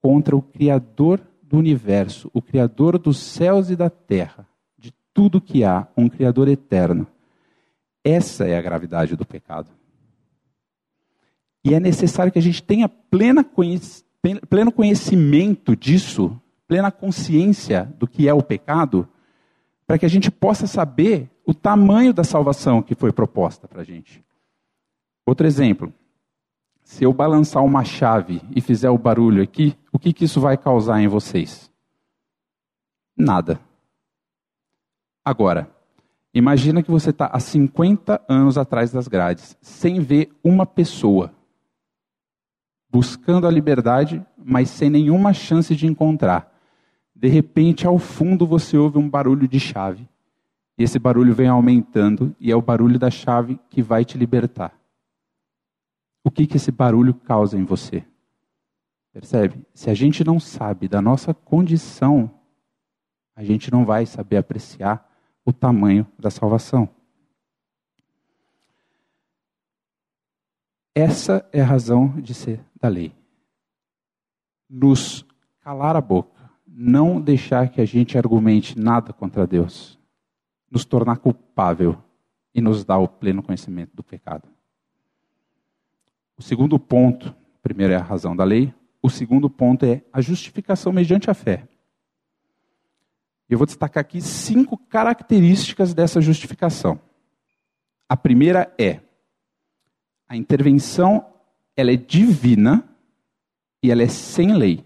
contra 0.00 0.36
o 0.36 0.42
Criador 0.42 1.20
do 1.42 1.56
universo, 1.56 2.30
o 2.32 2.42
Criador 2.42 2.98
dos 2.98 3.18
céus 3.18 3.70
e 3.70 3.76
da 3.76 3.88
terra, 3.88 4.46
de 4.78 4.92
tudo 5.12 5.40
que 5.40 5.64
há, 5.64 5.86
um 5.96 6.08
Criador 6.08 6.48
eterno. 6.48 7.06
Essa 8.04 8.46
é 8.46 8.56
a 8.56 8.62
gravidade 8.62 9.16
do 9.16 9.24
pecado. 9.24 9.70
E 11.64 11.74
é 11.74 11.80
necessário 11.80 12.30
que 12.30 12.38
a 12.38 12.42
gente 12.42 12.62
tenha 12.62 12.88
plena 12.88 13.44
pleno 14.48 14.72
conhecimento 14.72 15.76
disso, 15.76 16.40
plena 16.66 16.90
consciência 16.90 17.92
do 17.98 18.06
que 18.06 18.28
é 18.28 18.34
o 18.34 18.42
pecado, 18.42 19.08
para 19.86 19.98
que 19.98 20.06
a 20.06 20.08
gente 20.08 20.30
possa 20.30 20.66
saber 20.66 21.30
o 21.44 21.54
tamanho 21.54 22.12
da 22.12 22.24
salvação 22.24 22.82
que 22.82 22.94
foi 22.94 23.12
proposta 23.12 23.68
para 23.68 23.82
a 23.82 23.84
gente. 23.84 24.24
Outro 25.24 25.46
exemplo. 25.46 25.92
Se 26.86 27.02
eu 27.02 27.12
balançar 27.12 27.64
uma 27.64 27.82
chave 27.82 28.40
e 28.54 28.60
fizer 28.60 28.88
o 28.88 28.96
barulho 28.96 29.42
aqui, 29.42 29.76
o 29.92 29.98
que, 29.98 30.12
que 30.12 30.24
isso 30.24 30.40
vai 30.40 30.56
causar 30.56 31.00
em 31.00 31.08
vocês? 31.08 31.68
Nada. 33.16 33.58
Agora, 35.24 35.68
imagina 36.32 36.84
que 36.84 36.90
você 36.90 37.10
está 37.10 37.26
há 37.26 37.40
50 37.40 38.22
anos 38.28 38.56
atrás 38.56 38.92
das 38.92 39.08
grades, 39.08 39.58
sem 39.60 39.98
ver 39.98 40.30
uma 40.44 40.64
pessoa, 40.64 41.34
buscando 42.88 43.48
a 43.48 43.50
liberdade, 43.50 44.24
mas 44.38 44.70
sem 44.70 44.88
nenhuma 44.88 45.32
chance 45.32 45.74
de 45.74 45.88
encontrar. 45.88 46.56
De 47.12 47.26
repente, 47.26 47.84
ao 47.84 47.98
fundo, 47.98 48.46
você 48.46 48.76
ouve 48.78 48.96
um 48.96 49.10
barulho 49.10 49.48
de 49.48 49.58
chave. 49.58 50.08
E 50.78 50.84
esse 50.84 51.00
barulho 51.00 51.34
vem 51.34 51.48
aumentando, 51.48 52.32
e 52.38 52.52
é 52.52 52.54
o 52.54 52.62
barulho 52.62 52.96
da 52.96 53.10
chave 53.10 53.58
que 53.70 53.82
vai 53.82 54.04
te 54.04 54.16
libertar 54.16 54.85
o 56.26 56.30
que, 56.30 56.44
que 56.44 56.56
esse 56.56 56.72
barulho 56.72 57.14
causa 57.14 57.56
em 57.56 57.62
você. 57.62 58.04
Percebe? 59.12 59.64
Se 59.72 59.88
a 59.88 59.94
gente 59.94 60.24
não 60.24 60.40
sabe 60.40 60.88
da 60.88 61.00
nossa 61.00 61.32
condição, 61.32 62.28
a 63.36 63.44
gente 63.44 63.70
não 63.70 63.84
vai 63.84 64.04
saber 64.06 64.36
apreciar 64.36 65.08
o 65.44 65.52
tamanho 65.52 66.04
da 66.18 66.28
salvação. 66.28 66.88
Essa 70.92 71.48
é 71.52 71.60
a 71.60 71.64
razão 71.64 72.20
de 72.20 72.34
ser 72.34 72.60
da 72.74 72.88
lei. 72.88 73.14
Nos 74.68 75.24
calar 75.60 75.94
a 75.94 76.00
boca, 76.00 76.50
não 76.66 77.20
deixar 77.20 77.68
que 77.68 77.80
a 77.80 77.84
gente 77.84 78.18
argumente 78.18 78.76
nada 78.76 79.12
contra 79.12 79.46
Deus, 79.46 79.96
nos 80.68 80.84
tornar 80.84 81.18
culpável 81.18 81.96
e 82.52 82.60
nos 82.60 82.84
dar 82.84 82.98
o 82.98 83.06
pleno 83.06 83.44
conhecimento 83.44 83.94
do 83.94 84.02
pecado. 84.02 84.55
O 86.36 86.42
segundo 86.42 86.78
ponto, 86.78 87.34
primeiro 87.62 87.94
é 87.94 87.96
a 87.96 88.02
razão 88.02 88.36
da 88.36 88.44
lei, 88.44 88.74
o 89.02 89.08
segundo 89.08 89.48
ponto 89.48 89.86
é 89.86 90.02
a 90.12 90.20
justificação 90.20 90.92
mediante 90.92 91.30
a 91.30 91.34
fé. 91.34 91.66
Eu 93.48 93.56
vou 93.56 93.66
destacar 93.66 94.00
aqui 94.00 94.20
cinco 94.20 94.76
características 94.76 95.94
dessa 95.94 96.20
justificação. 96.20 97.00
A 98.08 98.16
primeira 98.16 98.74
é 98.78 99.00
a 100.28 100.36
intervenção, 100.36 101.24
ela 101.76 101.92
é 101.92 101.96
divina 101.96 102.88
e 103.82 103.90
ela 103.90 104.02
é 104.02 104.08
sem 104.08 104.54
lei. 104.54 104.84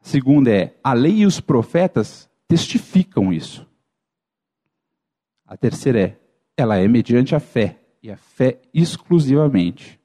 A 0.00 0.04
segunda 0.04 0.50
é 0.50 0.78
a 0.84 0.92
lei 0.92 1.20
e 1.20 1.26
os 1.26 1.40
profetas 1.40 2.28
testificam 2.46 3.32
isso. 3.32 3.66
A 5.46 5.56
terceira 5.56 6.00
é 6.00 6.20
ela 6.56 6.76
é 6.76 6.86
mediante 6.86 7.34
a 7.34 7.40
fé 7.40 7.83
e 8.04 8.10
a 8.10 8.18
fé 8.18 8.60
exclusivamente. 8.74 9.98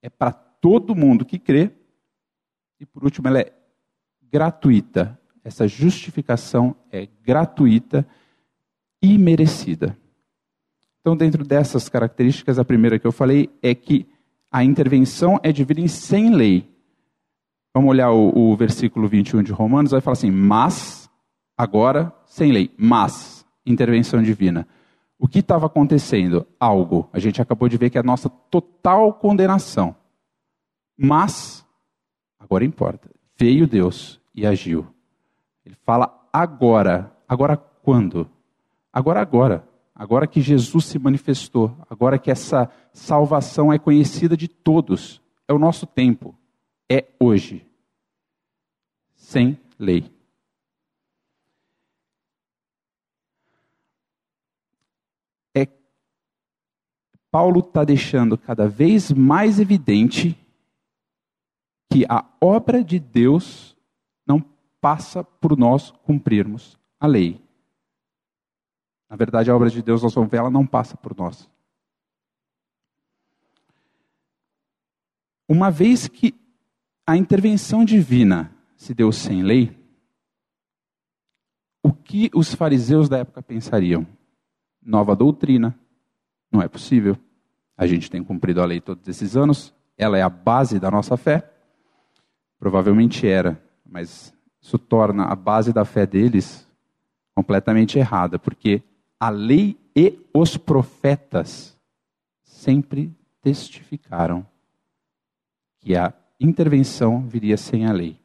É 0.00 0.08
para 0.08 0.32
todo 0.32 0.94
mundo 0.94 1.26
que 1.26 1.38
crê. 1.38 1.70
E 2.80 2.86
por 2.86 3.04
último, 3.04 3.28
ela 3.28 3.40
é 3.40 3.52
gratuita. 4.32 5.20
Essa 5.44 5.68
justificação 5.68 6.74
é 6.90 7.06
gratuita 7.22 8.08
e 9.02 9.18
merecida. 9.18 9.94
Então, 11.00 11.14
dentro 11.14 11.44
dessas 11.44 11.86
características, 11.86 12.58
a 12.58 12.64
primeira 12.64 12.98
que 12.98 13.06
eu 13.06 13.12
falei 13.12 13.50
é 13.62 13.74
que 13.74 14.08
a 14.50 14.64
intervenção 14.64 15.38
é 15.42 15.52
divina 15.52 15.86
sem 15.86 16.34
lei. 16.34 16.66
Vamos 17.74 17.90
olhar 17.90 18.10
o, 18.10 18.32
o 18.34 18.56
versículo 18.56 19.06
21 19.06 19.42
de 19.42 19.52
Romanos, 19.52 19.90
vai 19.90 20.00
falar 20.00 20.14
assim: 20.14 20.30
Mas, 20.30 21.10
agora, 21.54 22.10
sem 22.24 22.52
lei, 22.52 22.70
mas, 22.78 23.44
intervenção 23.66 24.22
divina. 24.22 24.66
O 25.18 25.26
que 25.26 25.40
estava 25.40 25.66
acontecendo? 25.66 26.46
Algo. 26.60 27.08
A 27.12 27.18
gente 27.18 27.42
acabou 27.42 27.68
de 27.68 27.76
ver 27.76 27.90
que 27.90 27.98
é 27.98 28.00
a 28.00 28.04
nossa 28.04 28.28
total 28.28 29.12
condenação. 29.14 29.96
Mas, 30.96 31.66
agora 32.38 32.64
importa. 32.64 33.10
Veio 33.36 33.66
Deus 33.66 34.20
e 34.34 34.46
agiu. 34.46 34.86
Ele 35.64 35.76
fala 35.84 36.28
agora. 36.32 37.12
Agora 37.28 37.56
quando? 37.56 38.28
Agora, 38.92 39.20
agora. 39.20 39.68
Agora 39.94 40.26
que 40.26 40.40
Jesus 40.40 40.84
se 40.84 40.98
manifestou. 40.98 41.76
Agora 41.90 42.18
que 42.18 42.30
essa 42.30 42.70
salvação 42.92 43.72
é 43.72 43.78
conhecida 43.78 44.36
de 44.36 44.46
todos. 44.46 45.20
É 45.48 45.52
o 45.52 45.58
nosso 45.58 45.86
tempo. 45.86 46.36
É 46.88 47.04
hoje. 47.18 47.66
Sem 49.16 49.58
lei. 49.78 50.10
É 55.54 55.66
Paulo 57.30 57.60
está 57.60 57.84
deixando 57.84 58.38
cada 58.38 58.68
vez 58.68 59.12
mais 59.12 59.60
evidente 59.60 60.36
que 61.90 62.04
a 62.08 62.24
obra 62.40 62.82
de 62.82 62.98
Deus 62.98 63.76
não 64.26 64.40
passa 64.80 65.22
por 65.24 65.56
nós 65.56 65.90
cumprirmos 65.90 66.78
a 66.98 67.06
lei. 67.06 67.42
Na 69.08 69.16
verdade, 69.16 69.50
a 69.50 69.56
obra 69.56 69.70
de 69.70 69.82
Deus, 69.82 70.02
nós 70.02 70.14
vamos 70.14 70.30
ver, 70.30 70.38
ela 70.38 70.50
não 70.50 70.66
passa 70.66 70.96
por 70.96 71.16
nós. 71.16 71.48
Uma 75.48 75.70
vez 75.70 76.08
que 76.08 76.34
a 77.06 77.16
intervenção 77.16 77.84
divina 77.84 78.54
se 78.76 78.92
deu 78.92 79.10
sem 79.10 79.42
lei, 79.42 79.74
o 81.82 81.90
que 81.90 82.30
os 82.34 82.54
fariseus 82.54 83.08
da 83.08 83.18
época 83.18 83.42
pensariam? 83.42 84.06
Nova 84.82 85.16
doutrina. 85.16 85.78
Não 86.50 86.62
é 86.62 86.68
possível. 86.68 87.16
A 87.76 87.86
gente 87.86 88.10
tem 88.10 88.22
cumprido 88.22 88.60
a 88.60 88.64
lei 88.64 88.80
todos 88.80 89.06
esses 89.06 89.36
anos, 89.36 89.74
ela 89.96 90.18
é 90.18 90.22
a 90.22 90.28
base 90.28 90.78
da 90.80 90.90
nossa 90.90 91.16
fé. 91.16 91.50
Provavelmente 92.58 93.26
era, 93.26 93.60
mas 93.86 94.32
isso 94.60 94.78
torna 94.78 95.24
a 95.24 95.34
base 95.34 95.72
da 95.72 95.84
fé 95.84 96.06
deles 96.06 96.66
completamente 97.34 97.98
errada, 97.98 98.38
porque 98.38 98.82
a 99.18 99.30
lei 99.30 99.78
e 99.94 100.18
os 100.34 100.56
profetas 100.56 101.76
sempre 102.42 103.12
testificaram 103.40 104.46
que 105.80 105.96
a 105.96 106.12
intervenção 106.40 107.26
viria 107.26 107.56
sem 107.56 107.86
a 107.86 107.92
lei. 107.92 108.20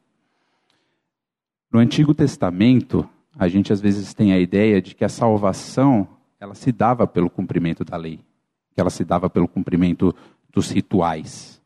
No 1.72 1.80
Antigo 1.80 2.14
Testamento, 2.14 3.08
a 3.36 3.48
gente 3.48 3.72
às 3.72 3.80
vezes 3.80 4.14
tem 4.14 4.32
a 4.32 4.38
ideia 4.38 4.80
de 4.80 4.94
que 4.94 5.04
a 5.04 5.08
salvação 5.08 6.08
ela 6.38 6.54
se 6.54 6.70
dava 6.72 7.06
pelo 7.06 7.30
cumprimento 7.30 7.84
da 7.84 7.96
lei, 7.96 8.20
que 8.74 8.80
ela 8.80 8.90
se 8.90 9.04
dava 9.04 9.30
pelo 9.30 9.48
cumprimento 9.48 10.14
dos 10.50 10.70
rituais. 10.70 11.60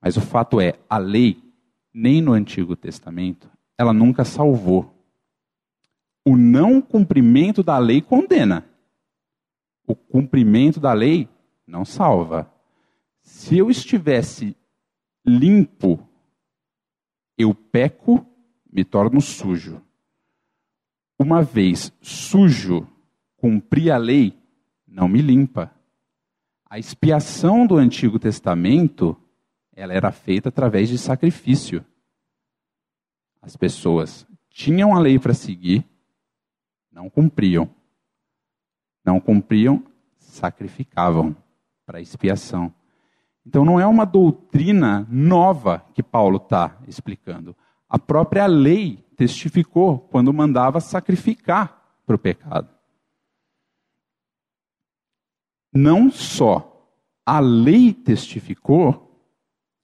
Mas 0.00 0.16
o 0.16 0.20
fato 0.20 0.60
é, 0.60 0.78
a 0.88 0.98
lei 0.98 1.42
nem 1.92 2.20
no 2.22 2.32
Antigo 2.32 2.76
Testamento, 2.76 3.50
ela 3.76 3.92
nunca 3.92 4.24
salvou. 4.24 4.94
O 6.24 6.36
não 6.36 6.80
cumprimento 6.80 7.62
da 7.62 7.78
lei 7.78 8.00
condena. 8.00 8.64
O 9.86 9.94
cumprimento 9.94 10.78
da 10.78 10.92
lei 10.92 11.28
não 11.66 11.84
salva. 11.84 12.52
Se 13.22 13.56
eu 13.56 13.70
estivesse 13.70 14.56
limpo, 15.26 15.98
eu 17.36 17.54
peco, 17.54 18.26
me 18.70 18.84
torno 18.84 19.20
sujo. 19.20 19.82
Uma 21.18 21.42
vez 21.42 21.92
sujo, 22.00 22.86
cumprir 23.38 23.90
a 23.90 23.96
lei 23.96 24.36
não 24.86 25.08
me 25.08 25.22
limpa. 25.22 25.72
A 26.68 26.78
expiação 26.78 27.66
do 27.66 27.76
Antigo 27.78 28.18
Testamento 28.18 29.16
ela 29.74 29.94
era 29.94 30.10
feita 30.10 30.48
através 30.48 30.88
de 30.88 30.98
sacrifício. 30.98 31.84
As 33.40 33.56
pessoas 33.56 34.26
tinham 34.50 34.94
a 34.94 34.98
lei 34.98 35.18
para 35.18 35.32
seguir, 35.32 35.86
não 36.90 37.08
cumpriam. 37.08 37.70
Não 39.04 39.20
cumpriam, 39.20 39.84
sacrificavam 40.18 41.34
para 41.86 42.00
expiação. 42.00 42.74
Então 43.46 43.64
não 43.64 43.80
é 43.80 43.86
uma 43.86 44.04
doutrina 44.04 45.06
nova 45.08 45.86
que 45.94 46.02
Paulo 46.02 46.36
está 46.38 46.76
explicando. 46.86 47.56
A 47.88 47.98
própria 47.98 48.46
lei 48.46 49.02
testificou 49.16 49.98
quando 49.98 50.34
mandava 50.34 50.80
sacrificar 50.80 52.00
para 52.04 52.16
o 52.16 52.18
pecado. 52.18 52.68
Não 55.80 56.10
só 56.10 56.92
a 57.24 57.38
lei 57.38 57.94
testificou, 57.94 59.16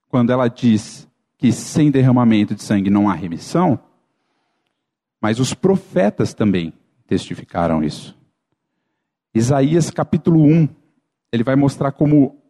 quando 0.09 0.33
ela 0.33 0.49
diz 0.49 1.09
que 1.39 1.53
sem 1.53 1.89
derramamento 1.89 2.53
de 2.53 2.65
sangue 2.65 2.91
não 2.91 3.09
há 3.09 3.15
remissão, 3.15 3.79
mas 5.21 5.39
os 5.39 5.55
profetas 5.55 6.35
também 6.35 6.73
testificaram 7.07 7.81
isso. 7.81 8.19
Isaías 9.33 9.89
capítulo 9.89 10.43
1, 10.43 10.69
ele 11.31 11.45
vai 11.45 11.55
mostrar 11.55 11.93
como 11.93 12.43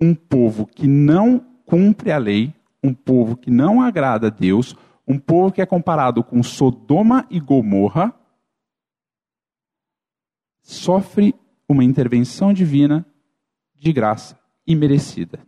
um 0.00 0.12
povo 0.12 0.66
que 0.66 0.88
não 0.88 1.38
cumpre 1.64 2.10
a 2.10 2.18
lei, 2.18 2.52
um 2.82 2.92
povo 2.92 3.36
que 3.36 3.48
não 3.48 3.80
agrada 3.80 4.26
a 4.26 4.30
Deus, 4.30 4.74
um 5.06 5.20
povo 5.20 5.52
que 5.52 5.62
é 5.62 5.66
comparado 5.66 6.24
com 6.24 6.42
Sodoma 6.42 7.24
e 7.30 7.38
Gomorra, 7.38 8.12
sofre 10.60 11.32
uma 11.68 11.84
intervenção 11.84 12.52
divina 12.52 13.06
de 13.74 13.92
graça 13.92 14.38
imerecida. 14.66 15.40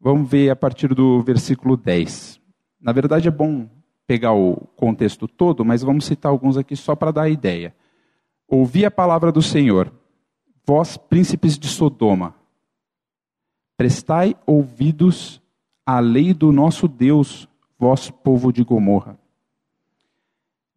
Vamos 0.00 0.28
ver 0.30 0.50
a 0.50 0.56
partir 0.56 0.94
do 0.94 1.22
versículo 1.22 1.76
10. 1.76 2.40
Na 2.80 2.92
verdade, 2.92 3.28
é 3.28 3.30
bom 3.30 3.68
pegar 4.06 4.32
o 4.32 4.56
contexto 4.76 5.26
todo, 5.28 5.64
mas 5.64 5.82
vamos 5.82 6.06
citar 6.06 6.30
alguns 6.30 6.56
aqui 6.56 6.76
só 6.76 6.94
para 6.94 7.10
dar 7.10 7.22
a 7.22 7.28
ideia. 7.28 7.74
Ouvi 8.46 8.84
a 8.84 8.90
palavra 8.90 9.30
do 9.30 9.42
Senhor, 9.42 9.92
vós, 10.66 10.96
príncipes 10.96 11.58
de 11.58 11.68
Sodoma, 11.68 12.34
prestai 13.76 14.34
ouvidos 14.46 15.42
à 15.84 16.00
lei 16.00 16.32
do 16.32 16.52
nosso 16.52 16.88
Deus, 16.88 17.48
vós, 17.78 18.10
povo 18.10 18.52
de 18.52 18.64
Gomorra. 18.64 19.18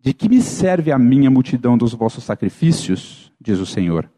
De 0.01 0.13
que 0.15 0.27
me 0.27 0.41
serve 0.41 0.91
a 0.91 0.97
minha 0.97 1.29
multidão 1.29 1.77
dos 1.77 1.93
vossos 1.93 2.23
sacrifícios, 2.23 3.31
diz 3.39 3.59
o 3.59 3.67
Senhor? 3.67 4.09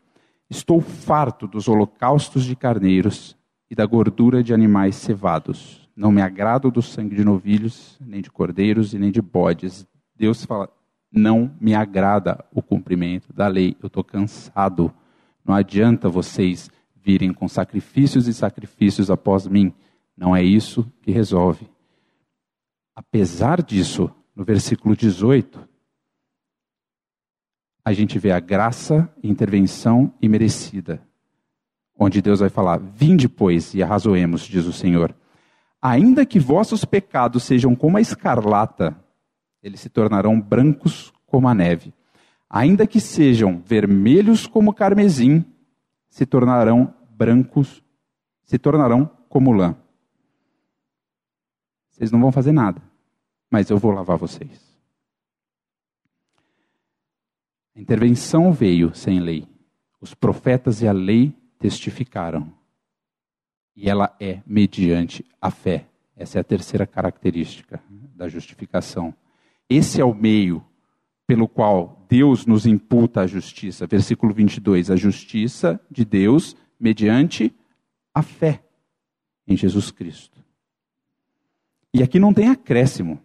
Estou 0.49 0.79
farto 0.79 1.45
dos 1.45 1.67
holocaustos 1.67 2.45
de 2.45 2.55
carneiros 2.55 3.35
e 3.69 3.75
da 3.75 3.85
gordura 3.85 4.41
de 4.41 4.53
animais 4.53 4.95
cevados. 4.95 5.89
Não 5.93 6.09
me 6.09 6.21
agrado 6.21 6.71
do 6.71 6.81
sangue 6.81 7.17
de 7.17 7.25
novilhos, 7.25 7.97
nem 7.99 8.21
de 8.21 8.31
cordeiros 8.31 8.93
e 8.93 8.99
nem 8.99 9.11
de 9.11 9.21
bodes. 9.21 9.85
Deus 10.15 10.45
fala: 10.45 10.69
não 11.11 11.53
me 11.59 11.75
agrada 11.75 12.45
o 12.53 12.61
cumprimento 12.61 13.33
da 13.33 13.47
lei. 13.49 13.75
Eu 13.81 13.87
estou 13.87 14.05
cansado. 14.05 14.93
Não 15.43 15.53
adianta 15.53 16.07
vocês 16.07 16.71
virem 16.95 17.33
com 17.33 17.49
sacrifícios 17.49 18.25
e 18.29 18.33
sacrifícios 18.33 19.11
após 19.11 19.45
mim. 19.45 19.73
Não 20.15 20.33
é 20.33 20.41
isso 20.41 20.89
que 21.01 21.11
resolve. 21.11 21.69
Apesar 22.95 23.61
disso, 23.61 24.09
no 24.33 24.45
versículo 24.45 24.95
18, 24.95 25.72
a 27.83 27.93
gente 27.93 28.17
vê 28.19 28.31
a 28.31 28.39
graça, 28.39 29.09
intervenção 29.23 30.13
imerecida 30.21 31.01
onde 31.97 32.21
Deus 32.21 32.39
vai 32.39 32.49
falar: 32.49 32.79
Vinde, 32.79 33.27
pois, 33.27 33.73
e 33.73 33.83
arrazoemos, 33.83 34.41
diz 34.41 34.65
o 34.65 34.73
Senhor. 34.73 35.15
Ainda 35.81 36.25
que 36.25 36.39
vossos 36.39 36.85
pecados 36.85 37.43
sejam 37.43 37.75
como 37.75 37.97
a 37.97 38.01
escarlata, 38.01 38.95
eles 39.61 39.79
se 39.79 39.89
tornarão 39.89 40.39
brancos 40.39 41.13
como 41.25 41.47
a 41.47 41.53
neve. 41.53 41.93
Ainda 42.49 42.87
que 42.87 42.99
sejam 42.99 43.61
vermelhos 43.65 44.47
como 44.47 44.73
carmesim, 44.73 45.43
se 46.07 46.25
tornarão 46.25 46.93
brancos, 47.09 47.83
se 48.43 48.57
tornarão 48.57 49.09
como 49.27 49.51
lã. 49.51 49.75
Vocês 51.89 52.11
não 52.11 52.21
vão 52.21 52.31
fazer 52.31 52.51
nada, 52.51 52.81
mas 53.51 53.69
eu 53.69 53.77
vou 53.77 53.91
lavar 53.91 54.17
vocês. 54.17 54.72
A 57.75 57.79
intervenção 57.79 58.51
veio 58.51 58.93
sem 58.93 59.19
lei. 59.19 59.47
Os 59.99 60.13
profetas 60.13 60.81
e 60.81 60.87
a 60.87 60.91
lei 60.91 61.35
testificaram. 61.57 62.53
E 63.75 63.89
ela 63.89 64.15
é 64.19 64.41
mediante 64.45 65.25
a 65.41 65.49
fé. 65.49 65.87
Essa 66.15 66.37
é 66.37 66.41
a 66.41 66.43
terceira 66.43 66.85
característica 66.85 67.81
da 68.15 68.27
justificação. 68.27 69.13
Esse 69.69 69.99
é 69.99 70.05
o 70.05 70.13
meio 70.13 70.63
pelo 71.25 71.47
qual 71.47 72.05
Deus 72.07 72.45
nos 72.45 72.67
imputa 72.67 73.21
a 73.21 73.27
justiça. 73.27 73.87
Versículo 73.87 74.33
22. 74.33 74.91
A 74.91 74.95
justiça 74.95 75.79
de 75.89 76.05
Deus 76.05 76.55
mediante 76.79 77.51
a 78.13 78.21
fé 78.21 78.63
em 79.47 79.57
Jesus 79.57 79.89
Cristo. 79.89 80.43
E 81.93 82.03
aqui 82.03 82.19
não 82.19 82.33
tem 82.33 82.49
acréscimo. 82.49 83.19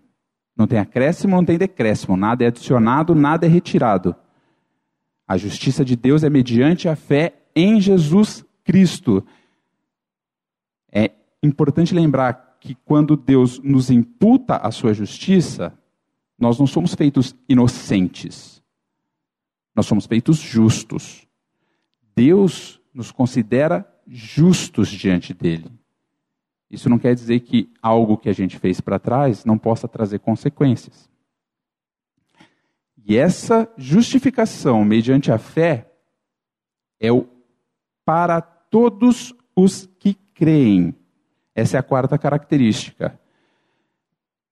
Não 0.57 0.67
tem 0.67 0.79
acréscimo, 0.79 1.37
não 1.37 1.45
tem 1.45 1.59
decréscimo. 1.59 2.17
Nada 2.17 2.45
é 2.45 2.49
adicionado, 2.49 3.15
nada 3.15 3.47
é 3.47 3.49
retirado. 3.49 4.17
A 5.29 5.37
justiça 5.37 5.85
de 5.85 5.95
Deus 5.95 6.25
é 6.25 6.31
mediante 6.31 6.88
a 6.88 6.97
fé 6.97 7.35
em 7.55 7.79
Jesus 7.83 8.43
Cristo. 8.64 9.23
É 10.91 11.11
importante 11.43 11.95
lembrar 11.95 12.57
que 12.59 12.75
quando 12.75 13.14
Deus 13.14 13.59
nos 13.59 13.91
imputa 13.91 14.57
a 14.57 14.71
sua 14.71 14.95
justiça, 14.95 15.79
nós 16.38 16.59
não 16.59 16.67
somos 16.67 16.95
feitos 16.95 17.37
inocentes. 17.47 18.62
Nós 19.77 19.85
somos 19.85 20.07
feitos 20.07 20.38
justos. 20.38 21.29
Deus 22.17 22.81
nos 22.95 23.12
considera 23.12 23.87
justos 24.07 24.88
diante 24.88 25.35
dele. 25.35 25.71
Isso 26.71 26.88
não 26.88 26.99
quer 26.99 27.14
dizer 27.14 27.41
que 27.41 27.71
algo 27.83 28.17
que 28.17 28.31
a 28.31 28.33
gente 28.33 28.59
fez 28.59 28.81
para 28.81 28.99
trás 28.99 29.45
não 29.45 29.59
possa 29.59 29.87
trazer 29.87 30.21
consequências. 30.21 31.09
E 33.09 33.16
essa 33.16 33.66
justificação 33.79 34.85
mediante 34.85 35.33
a 35.33 35.38
fé 35.38 35.90
é 37.01 37.11
o 37.11 37.27
para 38.05 38.42
todos 38.42 39.35
os 39.57 39.88
que 39.99 40.12
creem. 40.35 40.94
Essa 41.55 41.79
é 41.79 41.81
a 41.81 41.83
quarta 41.83 42.18
característica. 42.18 43.18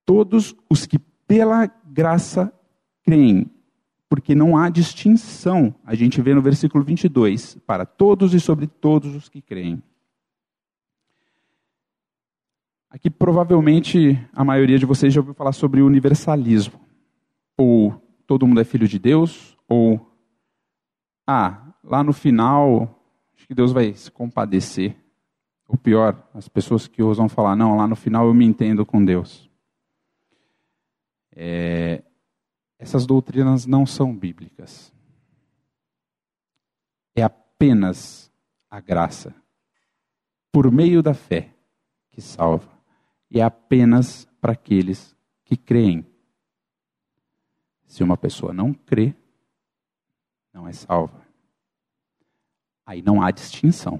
Todos 0.07 0.57
os 0.71 0.87
que 0.87 0.99
pela 0.99 1.67
graça 1.85 2.51
creem, 3.03 3.51
porque 4.09 4.35
não 4.35 4.57
há 4.57 4.71
distinção. 4.71 5.75
A 5.85 5.95
gente 5.95 6.23
vê 6.23 6.35
no 6.35 6.41
versículo 6.41 6.83
22, 6.83 7.57
para 7.67 7.85
todos 7.85 8.33
e 8.33 8.41
sobre 8.41 8.67
todos 8.67 9.15
os 9.15 9.29
que 9.29 9.43
creem. 9.43 9.83
Aqui 12.89 13.11
provavelmente 13.11 14.19
a 14.33 14.43
maioria 14.43 14.79
de 14.79 14.87
vocês 14.87 15.13
já 15.13 15.21
ouviu 15.21 15.35
falar 15.35 15.53
sobre 15.53 15.83
universalismo. 15.83 16.81
Ou 17.59 18.06
todo 18.27 18.47
mundo 18.47 18.61
é 18.61 18.65
filho 18.65 18.89
de 18.89 18.99
Deus, 18.99 19.57
ou 19.69 20.01
ah, 21.27 21.73
lá 21.83 22.03
no 22.03 22.13
final 22.13 22.97
acho 23.37 23.47
que 23.47 23.55
Deus 23.55 23.73
vai 23.73 23.95
se 23.95 24.11
compadecer. 24.11 24.97
O 25.69 25.77
pior, 25.77 26.29
as 26.33 26.49
pessoas 26.49 26.87
que 26.87 27.03
ousam 27.03 27.29
falar, 27.29 27.57
não, 27.57 27.77
lá 27.77 27.87
no 27.87 27.97
final 27.97 28.27
eu 28.27 28.35
me 28.35 28.45
entendo 28.45 28.87
com 28.87 29.05
Deus. 29.05 29.51
É, 31.35 32.03
essas 32.79 33.05
doutrinas 33.05 33.67
não 33.67 33.85
são 33.85 34.15
bíblicas. 34.15 34.93
É 37.15 37.23
apenas 37.23 38.33
a 38.71 38.81
graça, 38.81 39.35
por 40.53 40.71
meio 40.71 41.03
da 41.03 41.15
fé, 41.15 41.51
que 42.11 42.21
salva. 42.21 42.71
E 43.31 43.41
é 43.41 43.43
apenas 43.43 44.27
para 44.41 44.53
aqueles 44.53 45.17
que 45.45 45.57
creem. 45.57 46.07
Se 47.97 48.03
uma 48.03 48.19
pessoa 48.19 48.53
não 48.53 48.75
crê, 48.75 49.15
não 50.53 50.69
é 50.69 50.73
salva. 50.75 51.27
Aí 52.85 53.01
não 53.01 53.23
há 53.23 53.31
distinção. 53.31 53.99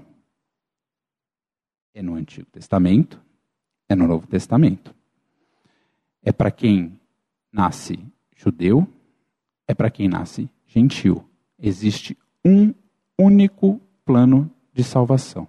É 1.95 2.03
no 2.03 2.13
Antigo 2.13 2.45
Testamento, 2.51 3.19
é 3.89 3.95
no 3.95 4.05
Novo 4.05 4.27
Testamento. 4.27 4.93
É 6.21 6.31
para 6.31 6.51
quem 6.51 7.01
nasce 7.51 7.97
judeu, 8.35 8.87
é 9.67 9.73
para 9.73 9.89
quem 9.89 10.07
nasce 10.07 10.47
gentil. 10.67 11.27
Existe 11.57 12.15
um 12.45 12.75
único 13.17 13.81
plano 14.05 14.47
de 14.73 14.83
salvação. 14.83 15.47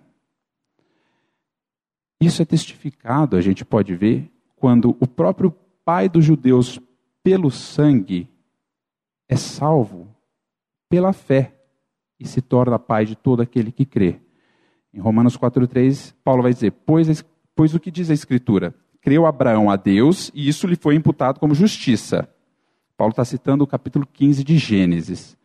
Isso 2.19 2.41
é 2.41 2.47
testificado, 2.47 3.37
a 3.37 3.43
gente 3.43 3.63
pode 3.63 3.95
ver, 3.95 4.33
quando 4.57 4.97
o 4.99 5.07
próprio 5.07 5.51
pai 5.85 6.09
dos 6.09 6.25
judeus, 6.25 6.81
pelo 7.23 7.51
sangue, 7.51 8.27
é 9.29 9.37
salvo 9.37 10.09
pela 10.88 11.12
fé 11.12 11.55
e 12.19 12.27
se 12.27 12.41
torna 12.41 12.79
pai 12.79 13.05
de 13.05 13.14
todo 13.14 13.43
aquele 13.43 13.71
que 13.71 13.85
crê. 13.85 14.21
Em 14.93 14.99
Romanos 14.99 15.37
4,3, 15.37 16.14
Paulo 16.25 16.43
vai 16.43 16.53
dizer: 16.53 16.73
pois, 16.85 17.25
pois 17.55 17.75
o 17.75 17.81
que 17.81 17.91
diz 17.91 18.11
a 18.11 18.14
Escritura? 18.14 18.75
Creu 19.01 19.27
Abraão 19.27 19.71
a 19.71 19.77
Deus 19.77 20.31
e 20.35 20.49
isso 20.49 20.67
lhe 20.67 20.77
foi 20.77 20.95
imputado 20.95 21.38
como 21.38 21.55
justiça. 21.55 22.29
Paulo 22.97 23.12
está 23.12 23.25
citando 23.25 23.62
o 23.62 23.67
capítulo 23.67 24.07
15 24.07 24.43
de 24.43 24.59
Gênesis. 24.59 25.37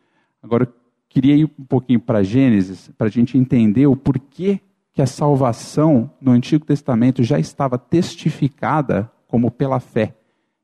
Agora, 0.42 0.64
eu 0.64 0.72
queria 1.08 1.36
ir 1.36 1.44
um 1.58 1.64
pouquinho 1.64 2.00
para 2.00 2.24
Gênesis, 2.24 2.90
para 2.98 3.06
a 3.06 3.10
gente 3.10 3.38
entender 3.38 3.86
o 3.86 3.96
porquê 3.96 4.60
que 4.92 5.00
a 5.00 5.06
salvação 5.06 6.10
no 6.20 6.32
Antigo 6.32 6.64
Testamento 6.64 7.22
já 7.22 7.38
estava 7.38 7.78
testificada 7.78 9.10
como 9.26 9.50
pela 9.50 9.80
fé, 9.80 10.16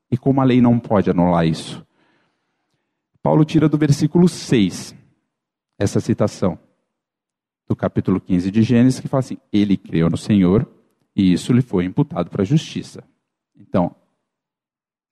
e 0.09 0.17
como 0.17 0.39
a 0.41 0.43
lei 0.43 0.61
não 0.61 0.79
pode 0.79 1.09
anular 1.09 1.45
isso. 1.45 1.85
Paulo 3.21 3.45
tira 3.45 3.69
do 3.69 3.77
versículo 3.77 4.27
6 4.27 4.95
essa 5.77 5.99
citação 5.99 6.57
do 7.67 7.75
capítulo 7.75 8.19
15 8.19 8.51
de 8.51 8.63
Gênesis, 8.63 8.99
que 8.99 9.07
fala 9.07 9.19
assim: 9.19 9.37
Ele 9.51 9.77
creu 9.77 10.09
no 10.09 10.17
Senhor 10.17 10.67
e 11.15 11.31
isso 11.31 11.53
lhe 11.53 11.61
foi 11.61 11.85
imputado 11.85 12.29
para 12.29 12.41
a 12.41 12.45
justiça. 12.45 13.03
Então, 13.55 13.95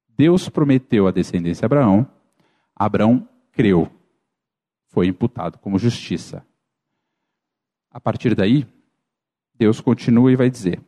Deus 0.07 0.49
prometeu 0.49 1.07
a 1.07 1.11
descendência 1.11 1.65
a 1.65 1.67
Abraão, 1.67 2.07
Abraão 2.75 3.27
creu, 3.51 3.89
foi 4.87 5.07
imputado 5.07 5.57
como 5.59 5.77
justiça. 5.79 6.45
A 7.91 7.99
partir 7.99 8.35
daí, 8.35 8.67
Deus 9.55 9.79
continua 9.79 10.31
e 10.31 10.35
vai 10.35 10.49
dizer: 10.49 10.81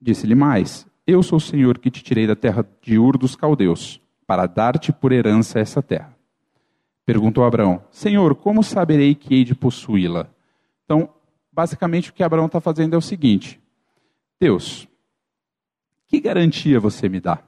Disse-lhe 0.00 0.34
mais: 0.34 0.86
Eu 1.06 1.22
sou 1.22 1.36
o 1.36 1.40
Senhor 1.40 1.78
que 1.78 1.90
te 1.90 2.02
tirei 2.02 2.26
da 2.26 2.34
terra 2.34 2.66
de 2.80 2.98
Ur 2.98 3.18
dos 3.18 3.36
caldeus, 3.36 4.00
para 4.26 4.46
dar-te 4.46 4.90
por 4.92 5.12
herança 5.12 5.60
essa 5.60 5.82
terra. 5.82 6.19
Perguntou 7.04 7.44
Abraão: 7.44 7.84
Senhor, 7.90 8.34
como 8.34 8.62
saberei 8.62 9.14
que 9.14 9.34
hei 9.34 9.44
de 9.44 9.54
possuí-la? 9.54 10.28
Então, 10.84 11.12
basicamente 11.52 12.10
o 12.10 12.12
que 12.12 12.22
Abraão 12.22 12.46
está 12.46 12.60
fazendo 12.60 12.94
é 12.94 12.98
o 12.98 13.02
seguinte: 13.02 13.60
Deus, 14.38 14.88
que 16.06 16.20
garantia 16.20 16.80
você 16.80 17.08
me 17.08 17.20
dá? 17.20 17.42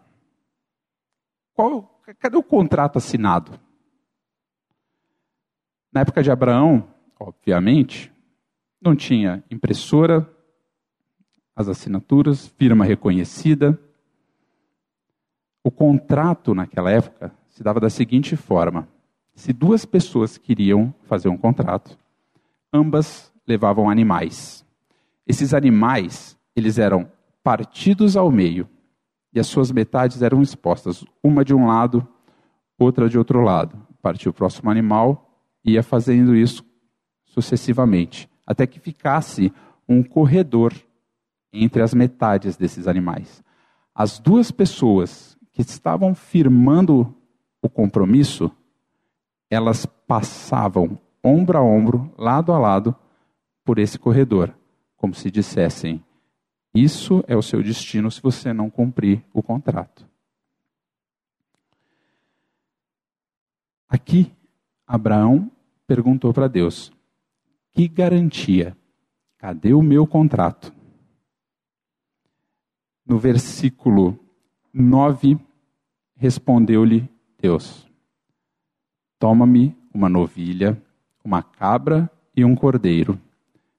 Qual, 1.54 2.00
cadê 2.18 2.36
o 2.36 2.42
contrato 2.42 2.98
assinado? 2.98 3.58
Na 5.92 6.00
época 6.00 6.22
de 6.22 6.30
Abraão, 6.30 6.88
obviamente, 7.20 8.10
não 8.80 8.96
tinha 8.96 9.44
impressora, 9.50 10.28
as 11.54 11.68
assinaturas, 11.68 12.46
firma 12.58 12.84
reconhecida. 12.84 13.78
O 15.62 15.70
contrato 15.70 16.54
naquela 16.54 16.90
época 16.90 17.32
se 17.48 17.62
dava 17.62 17.78
da 17.78 17.90
seguinte 17.90 18.36
forma: 18.36 18.88
se 19.34 19.52
duas 19.52 19.84
pessoas 19.84 20.36
queriam 20.36 20.94
fazer 21.04 21.28
um 21.28 21.36
contrato, 21.36 21.98
ambas 22.72 23.32
levavam 23.46 23.88
animais. 23.88 24.64
Esses 25.26 25.54
animais, 25.54 26.36
eles 26.54 26.78
eram 26.78 27.10
partidos 27.42 28.16
ao 28.16 28.30
meio 28.30 28.68
e 29.32 29.40
as 29.40 29.46
suas 29.46 29.70
metades 29.72 30.22
eram 30.22 30.42
expostas, 30.42 31.04
uma 31.22 31.44
de 31.44 31.54
um 31.54 31.66
lado, 31.66 32.06
outra 32.78 33.08
de 33.08 33.16
outro 33.16 33.40
lado. 33.40 33.76
Partiu 34.00 34.30
o 34.30 34.34
próximo 34.34 34.70
animal, 34.70 35.30
ia 35.64 35.82
fazendo 35.82 36.34
isso 36.36 36.64
sucessivamente, 37.24 38.28
até 38.46 38.66
que 38.66 38.78
ficasse 38.78 39.52
um 39.88 40.02
corredor 40.02 40.74
entre 41.52 41.82
as 41.82 41.94
metades 41.94 42.56
desses 42.56 42.86
animais. 42.86 43.42
As 43.94 44.18
duas 44.18 44.50
pessoas 44.50 45.36
que 45.52 45.62
estavam 45.62 46.14
firmando 46.14 47.14
o 47.60 47.68
compromisso 47.68 48.50
elas 49.52 49.84
passavam 49.84 50.98
ombro 51.22 51.58
a 51.58 51.62
ombro, 51.62 52.10
lado 52.16 52.54
a 52.54 52.58
lado, 52.58 52.96
por 53.62 53.78
esse 53.78 53.98
corredor, 53.98 54.56
como 54.96 55.14
se 55.14 55.30
dissessem: 55.30 56.02
Isso 56.74 57.22
é 57.28 57.36
o 57.36 57.42
seu 57.42 57.62
destino 57.62 58.10
se 58.10 58.22
você 58.22 58.50
não 58.50 58.70
cumprir 58.70 59.22
o 59.30 59.42
contrato. 59.42 60.08
Aqui, 63.86 64.32
Abraão 64.86 65.52
perguntou 65.86 66.32
para 66.32 66.48
Deus: 66.48 66.90
Que 67.72 67.86
garantia? 67.86 68.74
Cadê 69.36 69.74
o 69.74 69.82
meu 69.82 70.06
contrato? 70.06 70.72
No 73.04 73.18
versículo 73.18 74.18
9, 74.72 75.38
respondeu-lhe 76.16 77.06
Deus: 77.38 77.91
Toma-me 79.22 79.72
uma 79.94 80.08
novilha, 80.08 80.82
uma 81.24 81.44
cabra 81.44 82.10
e 82.36 82.44
um 82.44 82.56
cordeiro, 82.56 83.16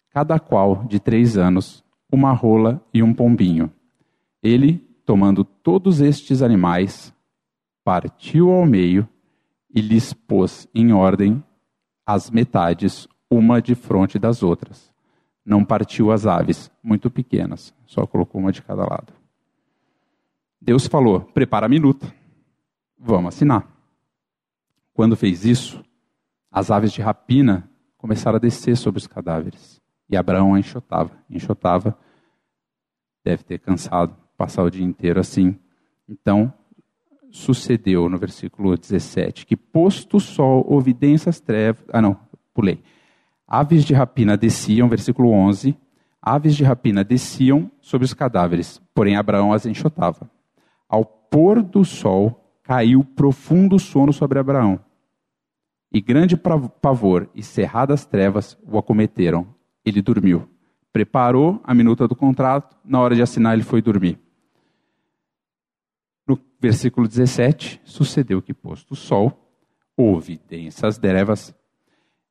cada 0.10 0.39
qual 0.39 0.86
de 0.86 1.01
três 1.01 1.36
anos, 1.36 1.84
uma 2.10 2.32
rola 2.32 2.82
e 2.93 3.03
um 3.03 3.13
pombinho. 3.13 3.69
Ele, 4.41 4.77
tomando 5.06 5.43
todos 5.43 5.99
estes 5.99 6.41
animais, 6.41 7.13
partiu 7.84 8.51
ao 8.51 8.65
meio 8.65 9.06
e 9.69 9.82
lhes 9.82 10.13
pôs 10.13 10.65
em 10.73 10.93
ordem 10.93 11.43
as 12.06 12.32
metades, 12.32 13.06
uma 13.29 13.62
de 13.62 13.75
frente 13.75 14.17
das 14.17 14.43
outras. 14.43 14.93
Não 15.45 15.65
partiu 15.65 16.13
as 16.13 16.25
aves, 16.25 16.71
muito 16.82 17.12
pequenas, 17.12 17.75
só 17.86 18.08
colocou 18.08 18.39
uma 18.39 18.53
de 18.53 18.62
cada 18.62 18.84
lado. 18.84 19.12
Deus 20.62 20.88
falou: 20.88 21.19
prepara 21.19 21.65
a 21.65 21.69
minuta, 21.69 22.08
vamos 22.97 23.36
assinar. 23.36 23.72
Quando 24.93 25.15
fez 25.15 25.43
isso, 25.45 25.84
as 26.51 26.69
aves 26.69 26.91
de 26.91 27.01
rapina 27.01 27.69
começaram 27.97 28.36
a 28.36 28.39
descer 28.39 28.77
sobre 28.77 28.99
os 28.99 29.08
cadáveres. 29.08 29.82
E 30.10 30.15
Abraão 30.15 30.58
enxotava, 30.58 31.12
enxotava. 31.29 31.97
Deve 33.25 33.43
ter 33.43 33.60
cansado, 33.60 34.15
passar 34.38 34.63
o 34.63 34.69
dia 34.69 34.84
inteiro 34.84 35.19
assim. 35.19 35.58
Então, 36.08 36.53
sucedeu 37.32 38.08
no 38.08 38.19
versículo 38.19 38.77
17 38.77 39.45
que, 39.45 39.58
posto 39.58 40.17
o 40.17 40.19
sol, 40.19 40.63
houve 40.67 40.93
densas 40.93 41.39
trevas. 41.39 41.84
Ah, 41.91 42.01
não, 42.01 42.19
pulei. 42.53 42.84
Aves 43.47 43.84
de 43.84 43.93
rapina 43.93 44.38
desciam, 44.38 44.88
versículo 44.88 45.32
11. 45.32 45.75
Aves 46.21 46.56
de 46.56 46.63
rapina 46.63 47.03
desciam 47.03 47.71
sobre 47.82 48.06
os 48.06 48.13
cadáveres, 48.13 48.82
porém 48.93 49.15
Abraão 49.15 49.51
as 49.51 49.65
enxotava. 49.65 50.29
Ao 50.88 51.03
pôr 51.03 51.63
do 51.63 51.84
sol, 51.84 52.42
caiu 52.63 53.04
profundo 53.04 53.78
sono 53.78 54.13
sobre 54.13 54.39
Abraão. 54.39 54.80
E 55.91 56.02
grande 56.02 56.36
pavor 56.36 57.30
e 57.36 57.43
cerradas 57.43 58.06
trevas 58.06 58.58
o 58.63 58.78
acometeram. 58.78 59.45
Ele 59.86 60.02
dormiu. 60.02 60.49
Preparou 60.91 61.62
a 61.63 61.73
minuta 61.73 62.08
do 62.08 62.15
contrato, 62.15 62.76
na 62.84 62.99
hora 62.99 63.15
de 63.15 63.21
assinar, 63.21 63.54
ele 63.54 63.63
foi 63.63 63.82
dormir. 63.82 64.17
No 66.28 66.39
versículo 66.60 67.08
17, 67.08 67.82
sucedeu 67.84 68.41
que, 68.41 68.54
posto 68.54 68.91
o 68.91 68.95
sol, 68.95 69.52
houve 69.95 70.39
densas 70.49 70.97
trevas, 70.97 71.54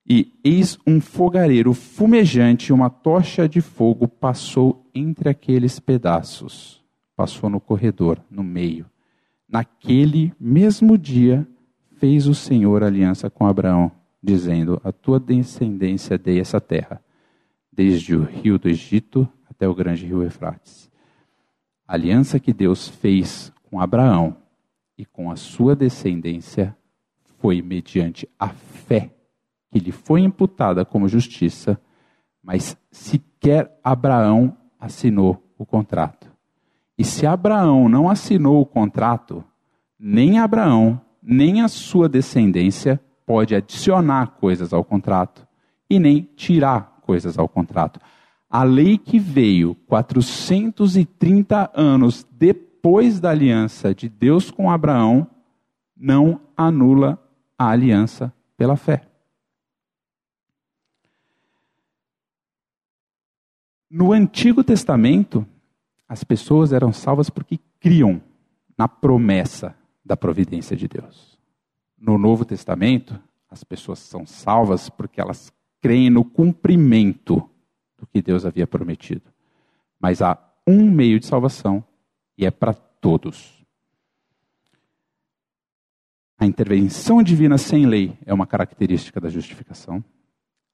e 0.09 0.33
eis 0.43 0.79
um 0.87 1.01
fogareiro 1.01 1.73
fumejante, 1.73 2.73
uma 2.73 2.91
tocha 2.91 3.49
de 3.49 3.61
fogo 3.61 4.09
passou 4.09 4.89
entre 4.93 5.29
aqueles 5.29 5.79
pedaços, 5.79 6.83
passou 7.15 7.49
no 7.49 7.61
corredor, 7.61 8.21
no 8.29 8.43
meio. 8.43 8.92
Naquele 9.53 10.33
mesmo 10.41 10.97
dia, 10.97 11.47
fez 11.99 12.27
o 12.27 12.35
Senhor 12.35 12.83
aliança 12.83 13.29
com 13.29 13.47
Abraão, 13.47 13.93
dizendo: 14.23 14.81
A 14.83 14.91
tua 14.91 15.21
descendência 15.21 16.17
dei 16.17 16.41
essa 16.41 16.59
terra, 16.59 17.05
desde 17.71 18.17
o 18.17 18.23
rio 18.23 18.59
do 18.59 18.67
Egito 18.67 19.29
até 19.51 19.69
o 19.69 19.75
grande 19.75 20.07
rio 20.07 20.23
Eufrates. 20.23 20.91
A 21.87 21.93
aliança 21.93 22.41
que 22.41 22.55
Deus 22.55 22.89
fez 22.89 23.53
com 23.65 23.79
Abraão 23.79 24.39
e 24.97 25.05
com 25.05 25.31
a 25.31 25.37
sua 25.37 25.77
descendência 25.77 26.75
foi 27.39 27.61
mediante 27.61 28.27
a 28.39 28.49
fé 28.49 29.11
que 29.71 29.79
lhe 29.79 29.93
foi 29.93 30.23
imputada 30.23 30.85
como 30.85 31.09
justiça, 31.09 31.79
mas 32.43 32.77
sequer 32.91 33.79
Abraão 33.85 34.57
assinou 34.79 35.43
o 35.59 35.67
contrato. 35.67 36.22
E 36.99 37.05
se 37.05 37.27
Abraão 37.27 37.89
não 37.89 38.09
assinou 38.09 38.61
o 38.61 38.67
contrato, 38.67 39.45
nem 39.99 40.39
Abraão 40.39 41.01
nem 41.23 41.63
a 41.63 41.69
sua 41.69 42.09
descendência 42.09 43.01
pode 43.25 43.55
adicionar 43.55 44.33
coisas 44.41 44.73
ao 44.73 44.83
contrato 44.83 45.47
e 45.89 45.99
nem 45.99 46.29
tirar 46.35 46.99
coisas 47.03 47.39
ao 47.39 47.49
contrato. 47.49 48.01
A 48.51 48.65
lei 48.65 48.99
que 48.99 49.19
veio 49.19 49.75
430 49.87 51.71
anos 51.75 52.27
depois 52.33 53.21
da 53.21 53.31
aliança 53.31 53.95
de 53.95 54.09
Deus 54.09 54.51
com 54.51 54.71
Abraão 54.71 55.27
não 55.97 56.41
anula 56.57 57.19
a 57.57 57.69
aliança 57.69 58.33
pela 58.57 58.77
fé. 58.77 59.03
No 63.89 64.13
Antigo 64.13 64.65
Testamento, 64.65 65.47
as 66.13 66.23
pessoas 66.23 66.75
eram 66.75 66.93
salvas 66.93 67.31
porque 67.31 67.59
criam 67.81 68.21
na 68.77 68.87
promessa 68.87 69.75
da 70.05 70.15
providência 70.15 70.77
de 70.77 70.87
Deus. 70.87 71.39
No 71.97 72.19
Novo 72.19 72.45
Testamento, 72.45 73.19
as 73.49 73.65
pessoas 73.65 73.99
são 74.01 74.27
salvas 74.27 74.91
porque 74.91 75.23
elas 75.23 75.51
creem 75.81 76.11
no 76.11 76.23
cumprimento 76.23 77.49
do 77.97 78.07
que 78.07 78.21
Deus 78.21 78.45
havia 78.45 78.67
prometido. 78.67 79.23
Mas 79.99 80.21
há 80.21 80.39
um 80.67 80.91
meio 80.91 81.19
de 81.19 81.25
salvação 81.25 81.83
e 82.37 82.45
é 82.45 82.51
para 82.51 82.75
todos. 82.75 83.65
A 86.39 86.45
intervenção 86.45 87.23
divina 87.23 87.57
sem 87.57 87.87
lei 87.87 88.19
é 88.27 88.35
uma 88.35 88.47
característica 88.47 89.19
da 89.19 89.31
justificação. 89.31 90.05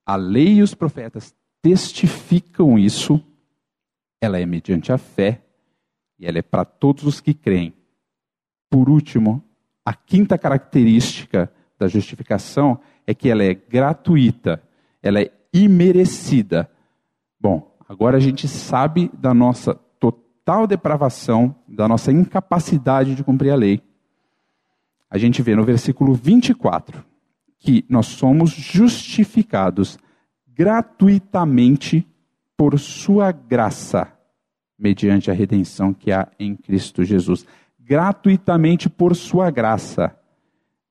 A 0.05 0.17
lei 0.17 0.55
e 0.55 0.61
os 0.61 0.73
profetas 0.73 1.33
testificam 1.61 2.77
isso. 2.77 3.23
Ela 4.21 4.39
é 4.39 4.45
mediante 4.45 4.91
a 4.91 4.97
fé 4.97 5.41
e 6.17 6.25
ela 6.25 6.39
é 6.39 6.41
para 6.41 6.65
todos 6.65 7.05
os 7.05 7.21
que 7.21 7.33
creem. 7.33 7.73
Por 8.69 8.89
último, 8.89 9.43
a 9.85 9.93
quinta 9.93 10.37
característica 10.37 11.51
da 11.77 11.87
justificação 11.87 12.79
é 13.07 13.13
que 13.13 13.29
ela 13.29 13.43
é 13.43 13.53
gratuita, 13.53 14.61
ela 15.01 15.21
é 15.21 15.31
imerecida. 15.53 16.69
Bom, 17.39 17.75
agora 17.87 18.17
a 18.17 18.19
gente 18.19 18.47
sabe 18.47 19.09
da 19.13 19.33
nossa 19.33 19.73
total 19.99 20.67
depravação, 20.67 21.55
da 21.67 21.87
nossa 21.87 22.11
incapacidade 22.11 23.15
de 23.15 23.23
cumprir 23.23 23.51
a 23.51 23.55
lei. 23.55 23.81
A 25.09 25.17
gente 25.17 25.41
vê 25.41 25.55
no 25.55 25.63
versículo 25.63 26.13
24 26.13 27.03
que 27.57 27.83
nós 27.89 28.05
somos 28.05 28.51
justificados 28.51 29.97
gratuitamente 30.47 32.05
por 32.59 32.77
sua 32.77 33.31
graça, 33.31 34.11
mediante 34.77 35.31
a 35.31 35.33
redenção 35.33 35.93
que 35.93 36.11
há 36.11 36.27
em 36.37 36.57
Cristo 36.57 37.05
Jesus 37.05 37.45
gratuitamente 37.79 38.89
por 38.89 39.15
sua 39.15 39.49
graça. 39.49 40.13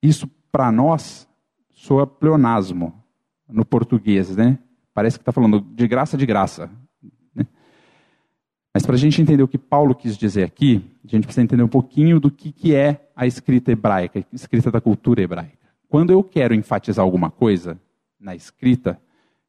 Isso 0.02 0.26
para 0.50 0.72
nós 0.72 1.28
soa 1.68 2.06
pleonasmo 2.06 3.04
no 3.46 3.66
português, 3.66 4.34
né? 4.34 4.58
Parece 4.94 5.18
que 5.18 5.22
está 5.22 5.30
falando 5.30 5.60
de 5.60 5.86
graça 5.86 6.16
de 6.16 6.24
graça. 6.24 6.70
Né? 7.34 7.44
Mas 8.72 8.86
para 8.86 8.94
a 8.94 8.98
gente 8.98 9.20
entender 9.20 9.42
o 9.42 9.48
que 9.48 9.58
Paulo 9.58 9.94
quis 9.94 10.16
dizer 10.16 10.44
aqui, 10.44 10.82
a 11.04 11.08
gente 11.08 11.24
precisa 11.24 11.44
entender 11.44 11.62
um 11.62 11.68
pouquinho 11.68 12.18
do 12.18 12.30
que, 12.30 12.50
que 12.50 12.74
é 12.74 13.10
a 13.14 13.26
escrita 13.26 13.72
hebraica, 13.72 14.20
a 14.20 14.24
escrita 14.34 14.70
da 14.70 14.80
cultura 14.80 15.20
hebraica. 15.20 15.68
Quando 15.86 16.14
eu 16.14 16.24
quero 16.24 16.54
enfatizar 16.54 17.04
alguma 17.04 17.30
coisa 17.30 17.78
na 18.18 18.34
escrita, 18.34 18.98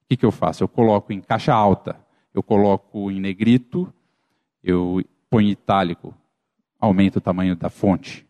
o 0.03 0.09
que, 0.09 0.17
que 0.17 0.25
eu 0.25 0.31
faço? 0.31 0.65
Eu 0.65 0.67
coloco 0.67 1.13
em 1.13 1.21
caixa 1.21 1.53
alta, 1.53 2.08
eu 2.33 2.43
coloco 2.43 3.09
em 3.11 3.19
negrito, 3.19 3.91
eu 4.63 5.03
ponho 5.29 5.49
itálico, 5.49 6.13
aumenta 6.79 7.19
o 7.19 7.21
tamanho 7.21 7.55
da 7.55 7.69
fonte. 7.69 8.27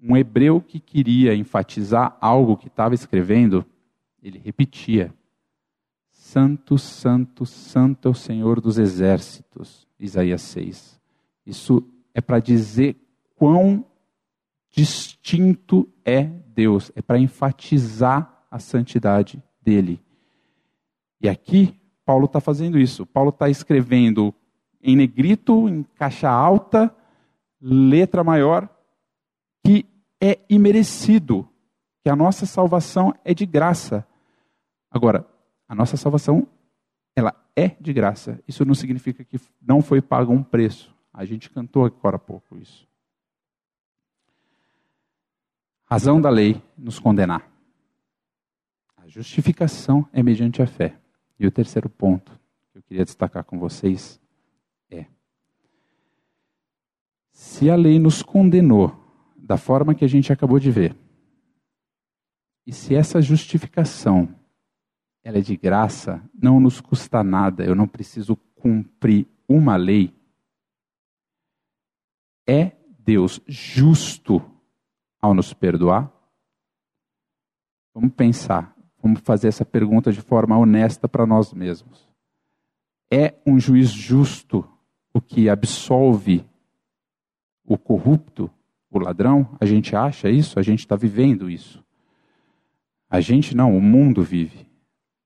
Um 0.00 0.16
hebreu 0.16 0.60
que 0.60 0.78
queria 0.78 1.34
enfatizar 1.34 2.16
algo 2.20 2.56
que 2.56 2.68
estava 2.68 2.94
escrevendo, 2.94 3.64
ele 4.22 4.38
repetia: 4.38 5.12
Santo, 6.10 6.78
Santo, 6.78 7.44
Santo 7.46 8.08
é 8.08 8.10
o 8.10 8.14
Senhor 8.14 8.60
dos 8.60 8.78
exércitos. 8.78 9.86
Isaías 9.98 10.42
6. 10.42 11.00
Isso 11.44 11.82
é 12.14 12.20
para 12.20 12.38
dizer 12.38 12.96
quão 13.34 13.84
distinto 14.70 15.88
é 16.04 16.24
Deus, 16.24 16.92
é 16.94 17.02
para 17.02 17.18
enfatizar 17.18 18.46
a 18.50 18.58
santidade 18.58 19.42
dele. 19.62 20.00
E 21.20 21.28
aqui, 21.28 21.77
Paulo 22.08 22.24
está 22.24 22.40
fazendo 22.40 22.78
isso. 22.78 23.04
Paulo 23.04 23.28
está 23.28 23.50
escrevendo 23.50 24.34
em 24.80 24.96
negrito, 24.96 25.68
em 25.68 25.82
caixa 25.82 26.30
alta, 26.30 26.90
letra 27.60 28.24
maior, 28.24 28.66
que 29.62 29.84
é 30.18 30.38
imerecido, 30.48 31.46
que 32.02 32.08
a 32.08 32.16
nossa 32.16 32.46
salvação 32.46 33.14
é 33.22 33.34
de 33.34 33.44
graça. 33.44 34.06
Agora, 34.90 35.28
a 35.68 35.74
nossa 35.74 35.98
salvação, 35.98 36.48
ela 37.14 37.34
é 37.54 37.76
de 37.78 37.92
graça. 37.92 38.42
Isso 38.48 38.64
não 38.64 38.74
significa 38.74 39.22
que 39.22 39.38
não 39.60 39.82
foi 39.82 40.00
pago 40.00 40.32
um 40.32 40.42
preço. 40.42 40.96
A 41.12 41.26
gente 41.26 41.50
cantou 41.50 41.84
agora 41.84 42.16
há 42.16 42.18
pouco 42.18 42.56
isso. 42.56 42.88
Razão 45.84 46.22
da 46.22 46.30
lei 46.30 46.62
nos 46.74 46.98
condenar. 46.98 47.46
A 48.96 49.06
justificação 49.06 50.08
é 50.10 50.22
mediante 50.22 50.62
a 50.62 50.66
fé. 50.66 50.98
E 51.38 51.46
o 51.46 51.50
terceiro 51.50 51.88
ponto 51.88 52.32
que 52.72 52.78
eu 52.78 52.82
queria 52.82 53.04
destacar 53.04 53.44
com 53.44 53.58
vocês 53.58 54.20
Se 57.38 57.70
a 57.70 57.76
lei 57.76 58.00
nos 58.00 58.20
condenou 58.20 58.92
da 59.36 59.56
forma 59.56 59.94
que 59.94 60.04
a 60.04 60.08
gente 60.08 60.32
acabou 60.32 60.58
de 60.58 60.72
ver, 60.72 60.96
e 62.66 62.72
se 62.72 62.96
essa 62.96 63.22
justificação 63.22 64.34
ela 65.22 65.38
é 65.38 65.40
de 65.40 65.56
graça, 65.56 66.20
não 66.34 66.58
nos 66.58 66.80
custa 66.80 67.22
nada, 67.22 67.64
eu 67.64 67.76
não 67.76 67.86
preciso 67.86 68.34
cumprir 68.56 69.24
uma 69.48 69.76
lei, 69.76 70.12
é 72.44 72.72
Deus 72.98 73.40
justo 73.46 74.42
ao 75.20 75.32
nos 75.32 75.54
perdoar? 75.54 76.12
Vamos 77.94 78.12
pensar, 78.14 78.76
vamos 79.02 79.20
fazer 79.20 79.48
essa 79.48 79.64
pergunta 79.64 80.12
de 80.12 80.20
forma 80.20 80.58
honesta 80.58 81.08
para 81.08 81.26
nós 81.26 81.52
mesmos. 81.52 82.08
É 83.10 83.34
um 83.46 83.58
juiz 83.58 83.90
justo 83.90 84.68
o 85.12 85.20
que 85.20 85.48
absolve 85.48 86.44
o 87.64 87.76
corrupto, 87.76 88.50
o 88.90 88.98
ladrão, 88.98 89.56
a 89.60 89.66
gente 89.66 89.94
acha 89.94 90.30
isso, 90.30 90.58
a 90.58 90.62
gente 90.62 90.80
está 90.80 90.96
vivendo 90.96 91.50
isso. 91.50 91.84
A 93.10 93.20
gente 93.20 93.54
não, 93.54 93.76
o 93.76 93.80
mundo 93.80 94.22
vive. 94.22 94.66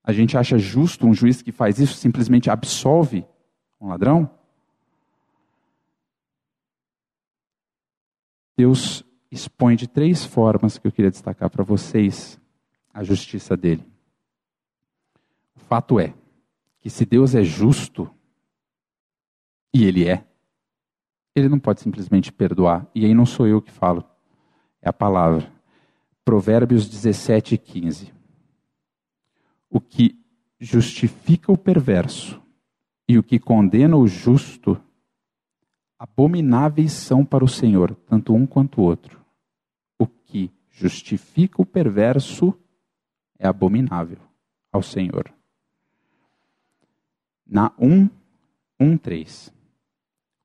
A 0.03 0.11
gente 0.11 0.37
acha 0.37 0.57
justo 0.57 1.07
um 1.07 1.13
juiz 1.13 1.41
que 1.41 1.51
faz 1.51 1.79
isso, 1.79 1.95
simplesmente 1.95 2.49
absolve 2.49 3.25
um 3.79 3.87
ladrão? 3.87 4.29
Deus 8.57 9.03
expõe 9.31 9.75
de 9.75 9.87
três 9.87 10.23
formas 10.23 10.77
que 10.77 10.85
eu 10.85 10.91
queria 10.91 11.11
destacar 11.11 11.49
para 11.49 11.63
vocês 11.63 12.39
a 12.93 13.03
justiça 13.03 13.57
dele. 13.57 13.83
O 15.55 15.59
fato 15.59 15.99
é 15.99 16.13
que 16.79 16.89
se 16.89 17.05
Deus 17.05 17.33
é 17.33 17.43
justo, 17.43 18.09
e 19.73 19.85
ele 19.85 20.07
é, 20.07 20.25
ele 21.35 21.49
não 21.49 21.59
pode 21.59 21.81
simplesmente 21.81 22.31
perdoar. 22.31 22.85
E 22.93 23.05
aí 23.05 23.13
não 23.13 23.25
sou 23.25 23.47
eu 23.47 23.61
que 23.61 23.71
falo, 23.71 24.03
é 24.81 24.89
a 24.89 24.93
palavra. 24.93 25.51
Provérbios 26.23 26.87
17, 26.87 27.57
15. 27.57 28.13
O 29.69 29.81
que 29.81 30.19
justifica 30.59 31.51
o 31.51 31.57
perverso 31.57 32.41
e 33.07 33.17
o 33.17 33.23
que 33.23 33.39
condena 33.39 33.97
o 33.97 34.07
justo, 34.07 34.79
abomináveis 35.97 36.93
são 36.93 37.25
para 37.25 37.43
o 37.43 37.49
Senhor, 37.49 37.95
tanto 38.07 38.33
um 38.33 38.45
quanto 38.45 38.79
o 38.79 38.83
outro. 38.83 39.19
O 39.99 40.07
que 40.07 40.51
justifica 40.69 41.61
o 41.61 41.65
perverso 41.65 42.57
é 43.37 43.47
abominável 43.47 44.19
ao 44.71 44.81
Senhor. 44.81 45.33
Na 47.45 47.71
1, 47.77 48.09
1, 48.79 48.97
3. 48.97 49.53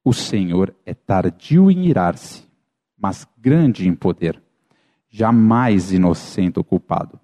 O 0.04 0.12
Senhor 0.12 0.74
é 0.84 0.94
tardio 0.94 1.70
em 1.70 1.86
irar-se, 1.86 2.46
mas 2.96 3.26
grande 3.36 3.88
em 3.88 3.94
poder. 3.94 4.42
Jamais 5.08 5.92
inocenta 5.92 6.60
o 6.60 6.64
culpado. 6.64 7.20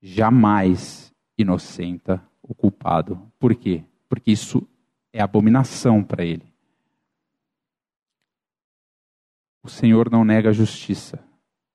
Jamais 0.00 1.12
inocenta 1.36 2.22
o 2.42 2.54
culpado. 2.54 3.30
Por 3.38 3.54
quê? 3.54 3.84
Porque 4.08 4.30
isso 4.30 4.66
é 5.12 5.20
abominação 5.20 6.02
para 6.02 6.24
ele. 6.24 6.54
O 9.62 9.68
Senhor 9.68 10.10
não 10.10 10.24
nega 10.24 10.50
a 10.50 10.52
justiça. 10.52 11.18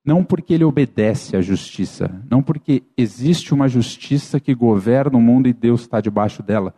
Não 0.04 0.24
porque 0.24 0.54
ele 0.54 0.64
obedece 0.64 1.36
à 1.36 1.40
justiça, 1.40 2.10
não 2.28 2.42
porque 2.42 2.82
existe 2.96 3.54
uma 3.54 3.68
justiça 3.68 4.40
que 4.40 4.54
governa 4.54 5.16
o 5.16 5.20
mundo 5.20 5.48
e 5.48 5.52
Deus 5.52 5.82
está 5.82 6.00
debaixo 6.00 6.42
dela, 6.42 6.74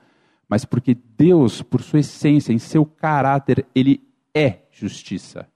mas 0.49 0.65
porque 0.65 0.95
Deus, 0.95 1.63
por 1.63 1.81
sua 1.81 2.01
essência, 2.01 2.53
em 2.53 2.59
seu 2.59 2.85
caráter, 2.85 3.67
ele 3.75 4.07
é 4.35 4.67
justiça. 4.71 5.49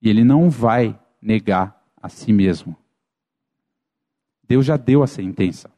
E 0.00 0.10
ele 0.10 0.24
não 0.24 0.50
vai 0.50 0.98
negar 1.20 1.80
a 2.02 2.08
si 2.08 2.32
mesmo. 2.32 2.76
Deus 4.42 4.66
já 4.66 4.76
deu 4.76 5.04
a 5.04 5.06
sentença. 5.06 5.70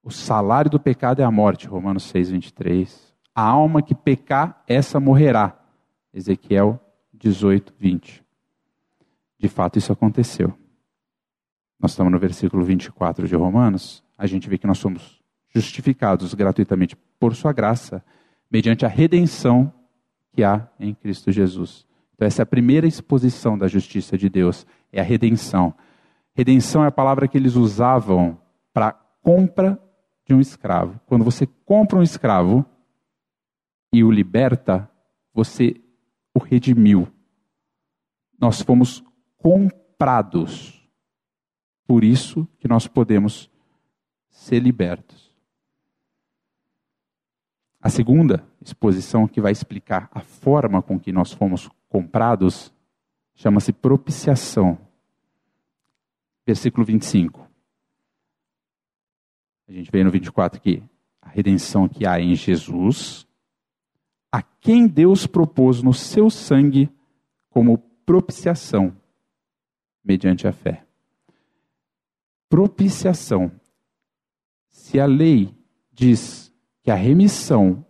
O 0.00 0.10
salário 0.12 0.70
do 0.70 0.78
pecado 0.78 1.20
é 1.20 1.24
a 1.24 1.30
morte, 1.32 1.66
Romanos 1.66 2.04
6, 2.04 2.30
23. 2.30 3.12
A 3.34 3.42
alma 3.42 3.82
que 3.82 3.94
pecar, 3.94 4.62
essa 4.68 5.00
morrerá. 5.00 5.60
Ezequiel 6.14 6.80
18, 7.12 7.74
20. 7.76 8.25
De 9.38 9.48
fato, 9.48 9.78
isso 9.78 9.92
aconteceu. 9.92 10.52
Nós 11.78 11.92
estamos 11.92 12.12
no 12.12 12.18
versículo 12.18 12.64
24 12.64 13.28
de 13.28 13.36
Romanos. 13.36 14.02
A 14.16 14.26
gente 14.26 14.48
vê 14.48 14.56
que 14.56 14.66
nós 14.66 14.78
somos 14.78 15.22
justificados 15.54 16.34
gratuitamente 16.34 16.96
por 17.18 17.34
Sua 17.34 17.52
graça, 17.52 18.04
mediante 18.50 18.84
a 18.84 18.88
redenção 18.88 19.72
que 20.32 20.42
há 20.42 20.68
em 20.78 20.94
Cristo 20.94 21.30
Jesus. 21.30 21.86
Então, 22.14 22.26
essa 22.26 22.42
é 22.42 22.44
a 22.44 22.46
primeira 22.46 22.86
exposição 22.86 23.58
da 23.58 23.68
justiça 23.68 24.16
de 24.16 24.28
Deus, 24.28 24.66
é 24.92 25.00
a 25.00 25.04
redenção. 25.04 25.74
Redenção 26.34 26.84
é 26.84 26.88
a 26.88 26.92
palavra 26.92 27.28
que 27.28 27.36
eles 27.36 27.56
usavam 27.56 28.40
para 28.72 28.92
compra 29.22 29.80
de 30.26 30.34
um 30.34 30.40
escravo. 30.40 31.00
Quando 31.06 31.24
você 31.24 31.46
compra 31.64 31.98
um 31.98 32.02
escravo 32.02 32.64
e 33.92 34.02
o 34.04 34.10
liberta, 34.10 34.90
você 35.32 35.80
o 36.34 36.38
redimiu. 36.38 37.08
Nós 38.38 38.60
fomos 38.60 39.02
comprados. 39.46 40.84
Por 41.86 42.02
isso 42.02 42.48
que 42.58 42.66
nós 42.66 42.88
podemos 42.88 43.48
ser 44.28 44.58
libertos. 44.58 45.32
A 47.80 47.88
segunda 47.88 48.44
exposição 48.60 49.28
que 49.28 49.40
vai 49.40 49.52
explicar 49.52 50.10
a 50.10 50.18
forma 50.18 50.82
com 50.82 50.98
que 50.98 51.12
nós 51.12 51.32
fomos 51.32 51.70
comprados 51.88 52.74
chama-se 53.36 53.72
propiciação. 53.72 54.76
Versículo 56.44 56.84
25. 56.84 57.48
A 59.68 59.72
gente 59.72 59.92
vê 59.92 60.02
no 60.02 60.10
24 60.10 60.60
que 60.60 60.82
a 61.22 61.28
redenção 61.28 61.88
que 61.88 62.04
há 62.04 62.18
em 62.18 62.34
Jesus, 62.34 63.24
a 64.32 64.42
quem 64.42 64.88
Deus 64.88 65.24
propôs 65.24 65.84
no 65.84 65.94
seu 65.94 66.30
sangue 66.30 66.90
como 67.48 67.78
propiciação, 68.04 68.92
mediante 70.06 70.46
a 70.46 70.52
fé. 70.52 70.86
Propiciação. 72.48 73.50
Se 74.68 75.00
a 75.00 75.06
lei 75.06 75.52
diz 75.92 76.54
que 76.82 76.90
a 76.90 76.94
remissão 76.94 77.84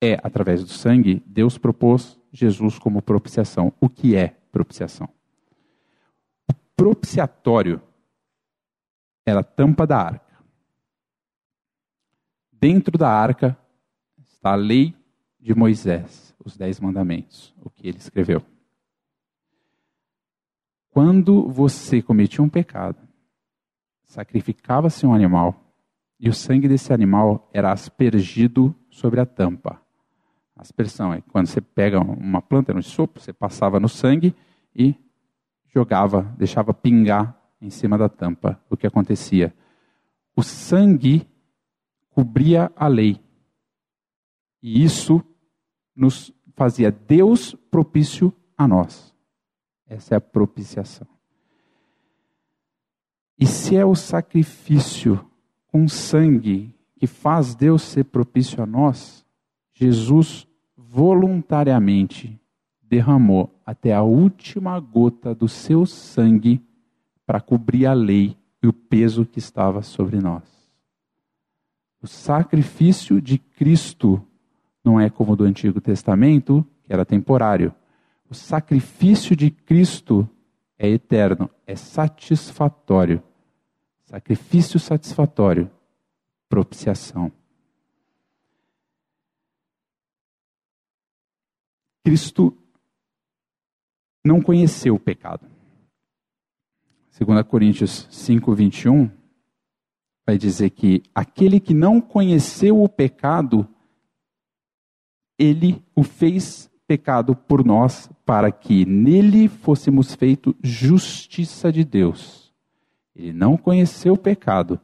é 0.00 0.14
através 0.22 0.62
do 0.62 0.68
sangue, 0.68 1.22
Deus 1.26 1.56
propôs 1.56 2.20
Jesus 2.30 2.78
como 2.78 3.00
propiciação. 3.00 3.72
O 3.80 3.88
que 3.88 4.14
é 4.14 4.28
propiciação? 4.52 5.08
O 6.50 6.54
propiciatório 6.76 7.80
era 9.24 9.40
a 9.40 9.44
tampa 9.44 9.86
da 9.86 9.98
arca. 9.98 10.38
Dentro 12.52 12.98
da 12.98 13.08
arca 13.08 13.56
está 14.18 14.52
a 14.52 14.56
lei 14.56 14.94
de 15.38 15.54
Moisés, 15.54 16.34
os 16.44 16.56
dez 16.56 16.78
mandamentos, 16.78 17.54
o 17.62 17.70
que 17.70 17.88
ele 17.88 17.96
escreveu. 17.96 18.44
Quando 20.90 21.48
você 21.48 22.02
cometia 22.02 22.42
um 22.42 22.48
pecado, 22.48 22.98
sacrificava-se 24.04 25.06
um 25.06 25.14
animal 25.14 25.72
e 26.18 26.28
o 26.28 26.34
sangue 26.34 26.66
desse 26.66 26.92
animal 26.92 27.48
era 27.52 27.72
aspergido 27.72 28.74
sobre 28.90 29.20
a 29.20 29.26
tampa. 29.26 29.80
Aspersão 30.56 31.14
é 31.14 31.22
quando 31.22 31.46
você 31.46 31.60
pega 31.60 32.00
uma 32.00 32.42
planta 32.42 32.74
no 32.74 32.82
sopro, 32.82 33.22
você 33.22 33.32
passava 33.32 33.78
no 33.78 33.88
sangue 33.88 34.34
e 34.74 34.94
jogava, 35.68 36.22
deixava 36.36 36.74
pingar 36.74 37.40
em 37.60 37.70
cima 37.70 37.96
da 37.96 38.08
tampa. 38.08 38.60
O 38.68 38.76
que 38.76 38.86
acontecia? 38.86 39.54
O 40.36 40.42
sangue 40.42 41.26
cobria 42.10 42.70
a 42.74 42.88
lei. 42.88 43.20
E 44.62 44.82
isso 44.82 45.22
nos 45.94 46.32
fazia 46.54 46.90
Deus 46.90 47.54
propício 47.70 48.34
a 48.58 48.66
nós. 48.66 49.09
Essa 49.90 50.14
é 50.14 50.16
a 50.16 50.20
propiciação. 50.20 51.06
E 53.36 53.44
se 53.44 53.76
é 53.76 53.84
o 53.84 53.96
sacrifício 53.96 55.22
com 55.66 55.88
sangue 55.88 56.72
que 56.96 57.06
faz 57.06 57.54
Deus 57.54 57.82
ser 57.82 58.04
propício 58.04 58.62
a 58.62 58.66
nós, 58.66 59.26
Jesus 59.74 60.46
voluntariamente 60.76 62.40
derramou 62.82 63.52
até 63.66 63.92
a 63.92 64.02
última 64.02 64.78
gota 64.78 65.34
do 65.34 65.48
seu 65.48 65.84
sangue 65.84 66.62
para 67.26 67.40
cobrir 67.40 67.86
a 67.86 67.92
lei 67.92 68.36
e 68.62 68.68
o 68.68 68.72
peso 68.72 69.24
que 69.24 69.38
estava 69.38 69.82
sobre 69.82 70.20
nós. 70.20 70.42
O 72.02 72.06
sacrifício 72.06 73.20
de 73.20 73.38
Cristo 73.38 74.22
não 74.84 75.00
é 75.00 75.10
como 75.10 75.32
o 75.32 75.36
do 75.36 75.44
Antigo 75.44 75.80
Testamento, 75.80 76.66
que 76.82 76.92
era 76.92 77.04
temporário. 77.04 77.74
O 78.30 78.34
sacrifício 78.34 79.34
de 79.34 79.50
Cristo 79.50 80.28
é 80.78 80.88
eterno, 80.88 81.50
é 81.66 81.74
satisfatório. 81.74 83.20
Sacrifício 84.04 84.78
satisfatório, 84.78 85.68
propiciação. 86.48 87.32
Cristo 92.04 92.56
não 94.24 94.40
conheceu 94.40 94.94
o 94.94 95.00
pecado. 95.00 95.50
2 97.18 97.42
Coríntios 97.48 98.06
5, 98.12 98.54
21 98.54 99.10
vai 100.24 100.38
dizer 100.38 100.70
que 100.70 101.02
aquele 101.12 101.58
que 101.58 101.74
não 101.74 102.00
conheceu 102.00 102.80
o 102.80 102.88
pecado, 102.88 103.68
ele 105.36 105.84
o 105.96 106.04
fez 106.04 106.69
pecado 106.90 107.36
por 107.36 107.64
nós, 107.64 108.10
para 108.24 108.50
que 108.50 108.84
nele 108.84 109.48
fôssemos 109.48 110.14
feito 110.14 110.56
justiça 110.62 111.70
de 111.70 111.84
Deus. 111.84 112.52
Ele 113.14 113.32
não 113.32 113.56
conheceu 113.56 114.14
o 114.14 114.18
pecado, 114.18 114.80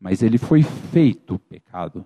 mas 0.00 0.22
ele 0.22 0.38
foi 0.38 0.62
feito 0.62 1.38
pecado. 1.38 2.04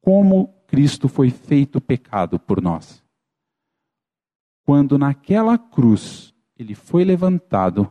Como 0.00 0.54
Cristo 0.66 1.08
foi 1.08 1.30
feito 1.30 1.80
pecado 1.80 2.38
por 2.38 2.60
nós? 2.60 3.02
quando 4.64 4.96
naquela 4.96 5.58
cruz 5.58 6.34
ele 6.56 6.74
foi 6.74 7.04
levantado, 7.04 7.90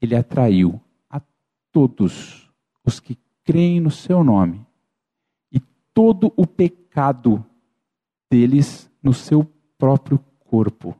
ele 0.00 0.14
atraiu 0.14 0.80
a 1.08 1.20
todos 1.72 2.50
os 2.84 3.00
que 3.00 3.18
creem 3.42 3.80
no 3.80 3.90
seu 3.90 4.22
nome 4.22 4.66
e 5.50 5.58
todo 5.92 6.32
o 6.36 6.46
pecado 6.46 7.44
deles 8.30 8.90
no 9.02 9.14
seu 9.14 9.44
próprio 9.84 10.18
corpo. 10.46 10.96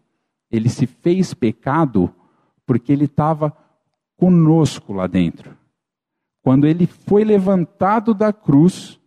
Ele 0.51 0.69
se 0.69 0.87
fez 0.87 1.33
pecado 1.33 2.15
porque 2.67 2.93
ele 2.93 3.07
estava 3.07 3.57
conosco 4.15 4.93
lá 4.93 5.07
dentro. 5.07 5.57
Quando 6.43 6.67
ele 6.67 6.87
foi 6.87 7.25
levantado 7.25 8.13
da 8.13 8.31
cruz, 8.31 9.01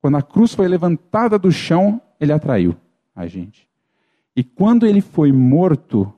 quando 0.00 0.16
a 0.16 0.22
cruz 0.22 0.54
foi 0.54 0.66
levantada 0.66 1.38
do 1.38 1.52
chão, 1.52 2.00
ele 2.18 2.32
atraiu 2.32 2.74
a 3.14 3.26
gente. 3.26 3.68
E 4.34 4.42
quando 4.42 4.86
ele 4.86 5.02
foi 5.02 5.30
morto, 5.30 6.10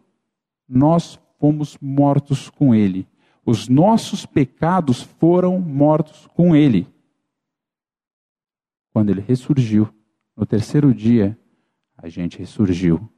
nós 0.68 1.18
fomos 1.40 1.76
mortos 1.80 2.48
com 2.48 2.72
ele. 2.72 3.08
Os 3.44 3.68
nossos 3.68 4.24
pecados 4.24 5.02
foram 5.02 5.58
mortos 5.58 6.28
com 6.28 6.54
ele. 6.54 6.86
Quando 8.92 9.10
ele 9.10 9.20
ressurgiu, 9.20 9.92
no 10.36 10.46
terceiro 10.46 10.94
dia, 10.94 11.36
a 12.02 12.08
gente 12.08 12.38
ressurgiu 12.38 13.08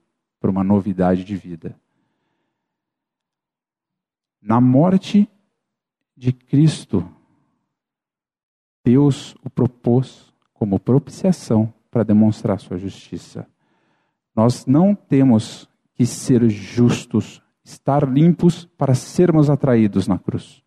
para 0.41 0.51
uma 0.51 0.64
novidade 0.64 1.24
de 1.24 1.37
vida. 1.37 1.78
Na 4.41 4.61
morte 4.61 5.28
de 6.16 6.33
Cristo, 6.33 7.09
Deus 8.85 9.37
o 9.45 9.49
propôs 9.49 10.33
como 10.53 10.80
propiciação 10.80 11.72
para 11.91 12.03
demonstrar 12.03 12.59
sua 12.59 12.76
justiça. 12.76 13.47
Nós 14.35 14.66
não 14.66 14.95
temos 14.95 15.68
que 15.95 16.05
ser 16.05 16.49
justos, 16.51 17.41
estar 17.62 18.09
limpos 18.09 18.64
para 18.64 18.95
sermos 18.95 19.49
atraídos 19.49 20.09
na 20.09 20.18
cruz. 20.18 20.62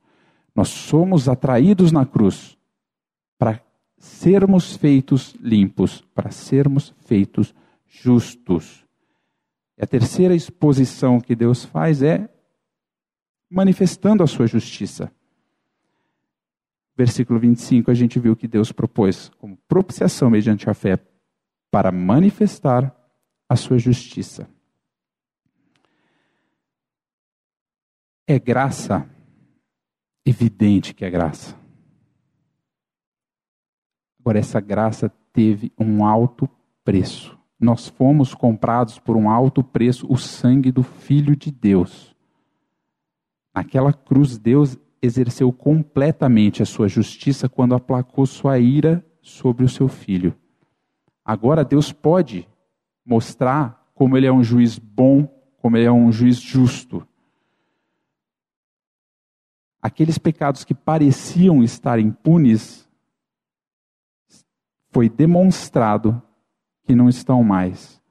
Nós 0.55 0.69
somos 0.69 1.27
atraídos 1.27 1.91
na 1.91 2.05
cruz 2.05 2.57
para 3.37 3.61
sermos 3.97 4.77
feitos 4.77 5.35
limpos, 5.41 6.01
para 6.13 6.31
sermos 6.31 6.93
feitos 6.99 7.47
justos. 7.47 7.64
E 9.77 9.83
a 9.83 9.87
terceira 9.87 10.33
exposição 10.33 11.19
que 11.19 11.35
Deus 11.35 11.65
faz 11.65 12.01
é 12.01 12.29
manifestando 13.49 14.23
a 14.23 14.27
sua 14.27 14.47
justiça. 14.47 15.11
Versículo 16.97 17.39
25, 17.39 17.91
a 17.91 17.93
gente 17.93 18.19
viu 18.19 18.35
que 18.35 18.47
Deus 18.47 18.71
propôs 18.71 19.29
como 19.37 19.57
propiciação 19.67 20.29
mediante 20.29 20.69
a 20.69 20.73
fé 20.73 20.97
para 21.69 21.91
manifestar 21.91 22.95
a 23.49 23.55
sua 23.55 23.77
justiça. 23.77 24.49
É 28.25 28.39
graça, 28.39 29.07
evidente 30.25 30.93
que 30.93 31.03
é 31.05 31.09
graça. 31.09 31.55
Agora, 34.19 34.39
essa 34.39 34.59
graça 34.59 35.09
teve 35.31 35.71
um 35.77 36.03
alto 36.03 36.49
preço. 36.83 37.37
Nós 37.59 37.87
fomos 37.87 38.33
comprados 38.33 38.99
por 38.99 39.15
um 39.15 39.29
alto 39.29 39.63
preço, 39.63 40.05
o 40.09 40.17
sangue 40.17 40.71
do 40.71 40.83
Filho 40.83 41.35
de 41.35 41.49
Deus. 41.51 42.15
Naquela 43.53 43.93
cruz, 43.93 44.37
Deus 44.37 44.77
exerceu 45.01 45.51
completamente 45.53 46.61
a 46.61 46.65
sua 46.65 46.87
justiça 46.87 47.47
quando 47.47 47.75
aplacou 47.75 48.25
sua 48.25 48.59
ira 48.59 49.05
sobre 49.21 49.63
o 49.63 49.69
seu 49.69 49.87
filho. 49.87 50.35
Agora, 51.23 51.63
Deus 51.63 51.91
pode 51.91 52.47
mostrar 53.05 53.89
como 53.93 54.17
Ele 54.17 54.27
é 54.27 54.31
um 54.31 54.43
juiz 54.43 54.77
bom, 54.77 55.25
como 55.57 55.77
Ele 55.77 55.85
é 55.85 55.91
um 55.91 56.11
juiz 56.11 56.37
justo. 56.37 57.07
Aqueles 59.81 60.17
pecados 60.17 60.63
que 60.63 60.73
pareciam 60.73 61.63
estar 61.63 61.99
impunes, 61.99 62.85
foi 64.95 65.09
demonstrado 65.09 66.21
que 66.85 66.95
não 66.95 67.09
estão 67.09 67.43
mais. 67.43 68.01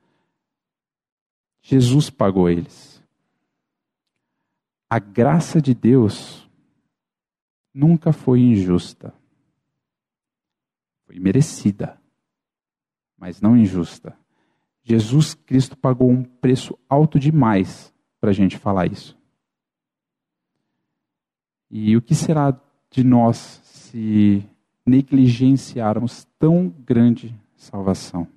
Jesus 1.63 2.11
pagou 2.11 2.49
eles 2.51 2.95
a 4.95 5.01
graça 5.01 5.61
de 5.61 5.75
Deus 5.75 6.49
nunca 7.75 8.13
foi 8.13 8.41
injusta. 8.41 9.13
Foi 11.05 11.19
merecida, 11.19 12.01
mas 13.19 13.41
não 13.41 13.57
injusta. 13.57 14.17
Jesus 14.85 15.35
Cristo 15.35 15.77
pagou 15.77 16.09
um 16.09 16.23
preço 16.23 16.79
alto 16.89 17.19
demais 17.19 17.93
para 18.21 18.31
a 18.31 18.33
gente 18.33 18.57
falar 18.57 18.87
isso. 18.87 19.19
E 21.69 21.97
o 21.97 22.01
que 22.01 22.15
será 22.15 22.57
de 22.89 23.03
nós 23.03 23.61
se 23.65 24.49
negligenciarmos 24.87 26.25
tão 26.39 26.69
grande 26.69 27.35
salvação? 27.57 28.29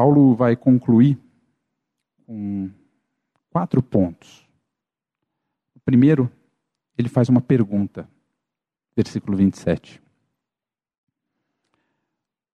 Paulo 0.00 0.34
vai 0.34 0.56
concluir 0.56 1.18
com 2.24 2.70
quatro 3.50 3.82
pontos. 3.82 4.48
O 5.74 5.80
primeiro, 5.80 6.32
ele 6.96 7.10
faz 7.10 7.28
uma 7.28 7.42
pergunta, 7.42 8.08
versículo 8.96 9.36
27. 9.36 10.00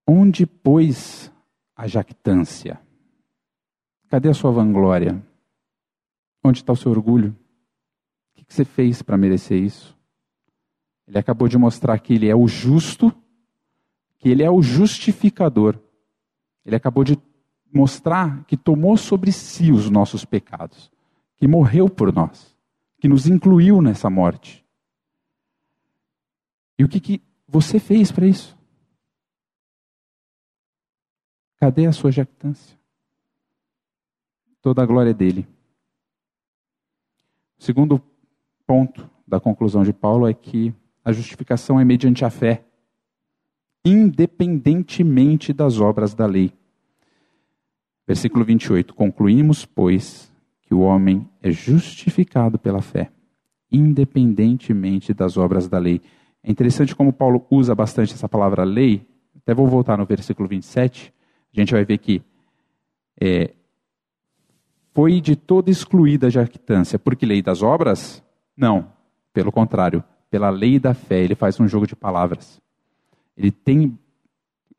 Onde, 0.04 0.44
pois, 0.44 1.30
a 1.76 1.86
jactância? 1.86 2.80
Cadê 4.08 4.28
a 4.28 4.34
sua 4.34 4.50
vanglória? 4.50 5.24
Onde 6.42 6.58
está 6.58 6.72
o 6.72 6.76
seu 6.76 6.90
orgulho? 6.90 7.30
O 8.32 8.44
que 8.44 8.52
você 8.52 8.64
fez 8.64 9.02
para 9.02 9.16
merecer 9.16 9.62
isso? 9.62 9.96
Ele 11.06 11.16
acabou 11.16 11.46
de 11.46 11.56
mostrar 11.56 11.96
que 12.00 12.12
ele 12.12 12.28
é 12.28 12.34
o 12.34 12.48
justo, 12.48 13.14
que 14.18 14.28
ele 14.28 14.42
é 14.42 14.50
o 14.50 14.60
justificador. 14.60 15.78
Ele 16.64 16.74
acabou 16.74 17.04
de 17.04 17.16
mostrar 17.72 18.44
que 18.44 18.56
tomou 18.56 18.96
sobre 18.96 19.32
si 19.32 19.70
os 19.70 19.90
nossos 19.90 20.24
pecados, 20.24 20.90
que 21.36 21.46
morreu 21.46 21.88
por 21.88 22.12
nós, 22.12 22.56
que 22.98 23.08
nos 23.08 23.26
incluiu 23.26 23.82
nessa 23.82 24.08
morte. 24.08 24.64
E 26.78 26.84
o 26.84 26.88
que, 26.88 27.00
que 27.00 27.22
você 27.48 27.78
fez 27.78 28.10
para 28.12 28.26
isso? 28.26 28.56
Cadê 31.58 31.86
a 31.86 31.92
sua 31.92 32.12
jactância? 32.12 32.78
Toda 34.60 34.82
a 34.82 34.86
glória 34.86 35.10
é 35.10 35.14
dele. 35.14 35.46
O 37.58 37.62
segundo 37.62 38.02
ponto 38.66 39.08
da 39.26 39.40
conclusão 39.40 39.82
de 39.82 39.92
Paulo 39.92 40.28
é 40.28 40.34
que 40.34 40.74
a 41.04 41.12
justificação 41.12 41.80
é 41.80 41.84
mediante 41.84 42.24
a 42.24 42.30
fé, 42.30 42.64
independentemente 43.84 45.52
das 45.52 45.80
obras 45.80 46.14
da 46.14 46.26
lei. 46.26 46.52
Versículo 48.06 48.44
28. 48.44 48.94
Concluímos, 48.94 49.64
pois, 49.64 50.32
que 50.62 50.74
o 50.74 50.80
homem 50.80 51.28
é 51.42 51.50
justificado 51.50 52.58
pela 52.58 52.82
fé, 52.82 53.10
independentemente 53.70 55.12
das 55.12 55.36
obras 55.36 55.68
da 55.68 55.78
lei. 55.78 56.00
É 56.42 56.50
interessante 56.50 56.94
como 56.94 57.12
Paulo 57.12 57.46
usa 57.50 57.74
bastante 57.74 58.14
essa 58.14 58.28
palavra 58.28 58.64
lei. 58.64 59.06
Até 59.36 59.54
vou 59.54 59.66
voltar 59.66 59.96
no 59.96 60.06
versículo 60.06 60.48
27. 60.48 61.12
A 61.54 61.60
gente 61.60 61.72
vai 61.72 61.84
ver 61.84 61.98
que 61.98 62.22
é, 63.20 63.54
foi 64.92 65.20
de 65.20 65.36
toda 65.36 65.70
excluída 65.70 66.28
a 66.28 66.30
jactância. 66.30 66.98
Porque 66.98 67.26
lei 67.26 67.42
das 67.42 67.62
obras? 67.62 68.22
Não. 68.56 68.92
Pelo 69.32 69.52
contrário, 69.52 70.02
pela 70.30 70.50
lei 70.50 70.78
da 70.78 70.94
fé. 70.94 71.22
Ele 71.22 71.34
faz 71.34 71.58
um 71.60 71.68
jogo 71.68 71.86
de 71.86 71.96
palavras. 71.96 72.60
Ele 73.36 73.50
tem 73.50 73.98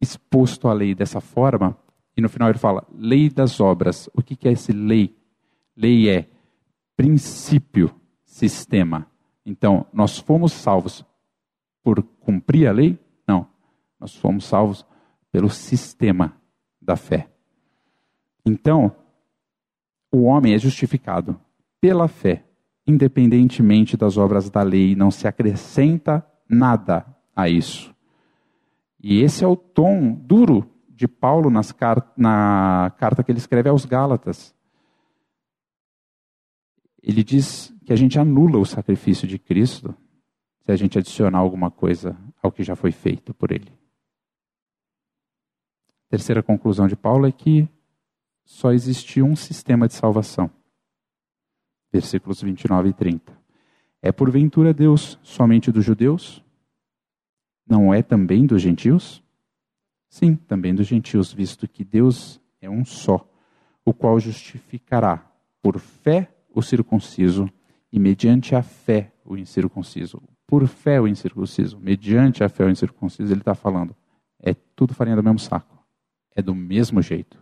exposto 0.02 0.68
a 0.68 0.74
lei 0.74 0.94
dessa 0.96 1.22
forma 1.22 1.78
e 2.18 2.22
no 2.22 2.28
final 2.28 2.50
ele 2.50 2.58
fala, 2.58 2.84
lei 2.98 3.30
das 3.30 3.60
obras. 3.60 4.10
O 4.12 4.24
que 4.24 4.48
é 4.48 4.52
esse 4.52 4.74
lei? 4.74 5.16
Lei 5.76 6.10
é 6.10 6.28
princípio, 6.96 7.94
sistema. 8.26 9.06
Então, 9.46 9.86
nós 9.94 10.18
fomos 10.18 10.52
salvos 10.52 11.06
por 11.84 12.02
cumprir 12.02 12.68
a 12.68 12.72
lei? 12.72 12.98
Não. 13.28 13.48
Nós 14.00 14.16
fomos 14.16 14.46
salvos 14.46 14.84
pelo 15.32 15.48
sistema 15.48 16.36
da 16.82 16.96
fé. 16.96 17.30
Então, 18.44 18.96
o 20.12 20.24
homem 20.24 20.56
é 20.56 20.58
justificado 20.58 21.40
pela 21.80 22.08
fé, 22.08 22.44
independentemente 22.88 23.96
das 23.96 24.18
obras 24.18 24.50
da 24.50 24.64
lei, 24.64 24.96
não 24.96 25.12
se 25.12 25.28
acrescenta 25.28 26.26
nada 26.50 27.06
a 27.36 27.48
isso. 27.48 27.94
E 29.00 29.22
esse 29.22 29.44
é 29.44 29.48
o 29.48 29.56
tom 29.56 30.14
duro 30.14 30.68
de 30.98 31.08
Paulo 31.08 31.52
nas, 31.52 31.74
na 32.18 32.92
carta 32.98 33.24
que 33.24 33.32
ele 33.32 33.38
escreve 33.38 33.70
aos 33.70 33.86
Gálatas. 33.86 34.56
Ele 37.02 37.24
diz 37.24 37.72
que 37.86 37.94
a 37.94 37.96
gente 37.96 38.18
anula 38.18 38.58
o 38.58 38.66
sacrifício 38.66 39.28
de 39.28 39.38
Cristo 39.38 39.96
se 40.62 40.72
a 40.72 40.76
gente 40.76 40.98
adicionar 40.98 41.38
alguma 41.38 41.70
coisa 41.70 42.18
ao 42.42 42.52
que 42.52 42.64
já 42.64 42.76
foi 42.76 42.92
feito 42.92 43.32
por 43.32 43.52
ele. 43.52 43.72
Terceira 46.10 46.42
conclusão 46.42 46.88
de 46.88 46.96
Paulo 46.96 47.28
é 47.28 47.32
que 47.32 47.70
só 48.44 48.72
existia 48.72 49.24
um 49.24 49.36
sistema 49.36 49.88
de 49.88 49.94
salvação. 49.94 50.50
Versículos 51.94 52.42
29 52.42 52.90
e 52.90 52.94
30. 52.94 53.38
É 54.02 54.12
porventura 54.12 54.74
Deus 54.74 55.20
somente 55.22 55.72
dos 55.72 55.86
judeus? 55.86 56.44
Não 57.70 57.94
é 57.94 58.02
também 58.02 58.48
dos 58.48 58.64
gentios? 58.64 59.24
Sim, 60.10 60.36
também 60.36 60.74
dos 60.74 60.88
gentios, 60.88 61.34
visto 61.34 61.68
que 61.68 61.84
Deus 61.84 62.42
é 62.62 62.70
um 62.70 62.86
só, 62.86 63.28
o 63.84 63.94
qual 63.94 64.20
justificará 64.20 65.26
por 65.62 65.80
fé 65.80 66.34
o 66.54 66.62
circunciso 66.62 67.50
e 67.92 68.00
mediante 68.00 68.56
a 68.56 68.62
fé 68.62 69.12
o 69.24 69.38
incircunciso. 69.38 70.22
Por 70.46 70.66
fé 70.68 71.00
o 71.00 71.08
incircunciso, 71.08 71.80
mediante 71.80 72.44
a 72.44 72.50
fé 72.50 72.66
o 72.66 72.70
incircunciso, 72.70 73.32
ele 73.32 73.42
está 73.42 73.54
falando, 73.54 73.96
é 74.40 74.54
tudo 74.76 74.94
farinha 74.94 75.16
do 75.16 75.24
mesmo 75.24 75.40
saco, 75.40 75.78
é 76.36 76.42
do 76.42 76.56
mesmo 76.56 77.02
jeito. 77.02 77.38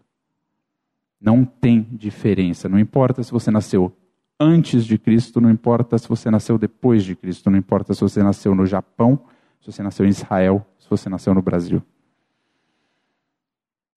Não 1.22 1.46
tem 1.46 1.82
diferença, 1.92 2.68
não 2.68 2.80
importa 2.80 3.24
se 3.24 3.32
você 3.32 3.52
nasceu 3.52 3.96
antes 4.40 4.86
de 4.86 4.98
Cristo, 4.98 5.40
não 5.40 5.50
importa 5.50 5.98
se 5.98 6.08
você 6.08 6.30
nasceu 6.30 6.58
depois 6.58 7.04
de 7.04 7.16
Cristo, 7.16 7.50
não 7.50 7.58
importa 7.58 7.94
se 7.94 8.02
você 8.02 8.22
nasceu 8.22 8.54
no 8.54 8.66
Japão, 8.66 9.20
se 9.62 9.72
você 9.72 9.82
nasceu 9.82 10.06
em 10.06 10.10
Israel, 10.10 10.66
se 10.78 10.90
você 10.90 11.10
nasceu 11.10 11.34
no 11.34 11.42
Brasil. 11.42 11.82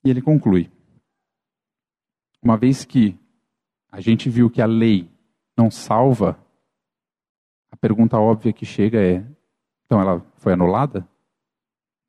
E 0.09 0.11
ele 0.11 0.23
conclui: 0.23 0.73
uma 2.43 2.57
vez 2.57 2.83
que 2.83 3.15
a 3.93 4.01
gente 4.01 4.31
viu 4.31 4.49
que 4.49 4.63
a 4.63 4.67
lei 4.67 5.07
não 5.55 5.71
salva, 5.71 6.43
a 7.71 7.77
pergunta 7.77 8.19
óbvia 8.19 8.51
que 8.51 8.65
chega 8.65 8.99
é: 8.99 9.23
então 9.85 10.01
ela 10.01 10.25
foi 10.39 10.55
anulada? 10.55 11.07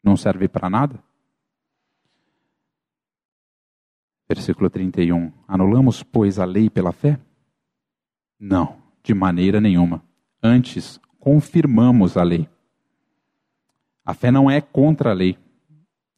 Não 0.02 0.16
serve 0.16 0.48
para 0.48 0.70
nada? 0.70 1.04
Versículo 4.30 4.70
31. 4.70 5.34
Anulamos, 5.46 6.02
pois, 6.02 6.40
a 6.40 6.46
lei 6.46 6.70
pela 6.70 6.94
fé? 6.94 7.20
Não, 8.40 8.82
de 9.04 9.14
maneira 9.14 9.60
nenhuma. 9.60 10.02
Antes, 10.42 11.02
confirmamos 11.20 12.16
a 12.16 12.24
lei. 12.24 12.48
A 14.06 14.14
fé 14.14 14.32
não 14.32 14.50
é 14.50 14.62
contra 14.62 15.10
a 15.10 15.14
lei, 15.14 15.38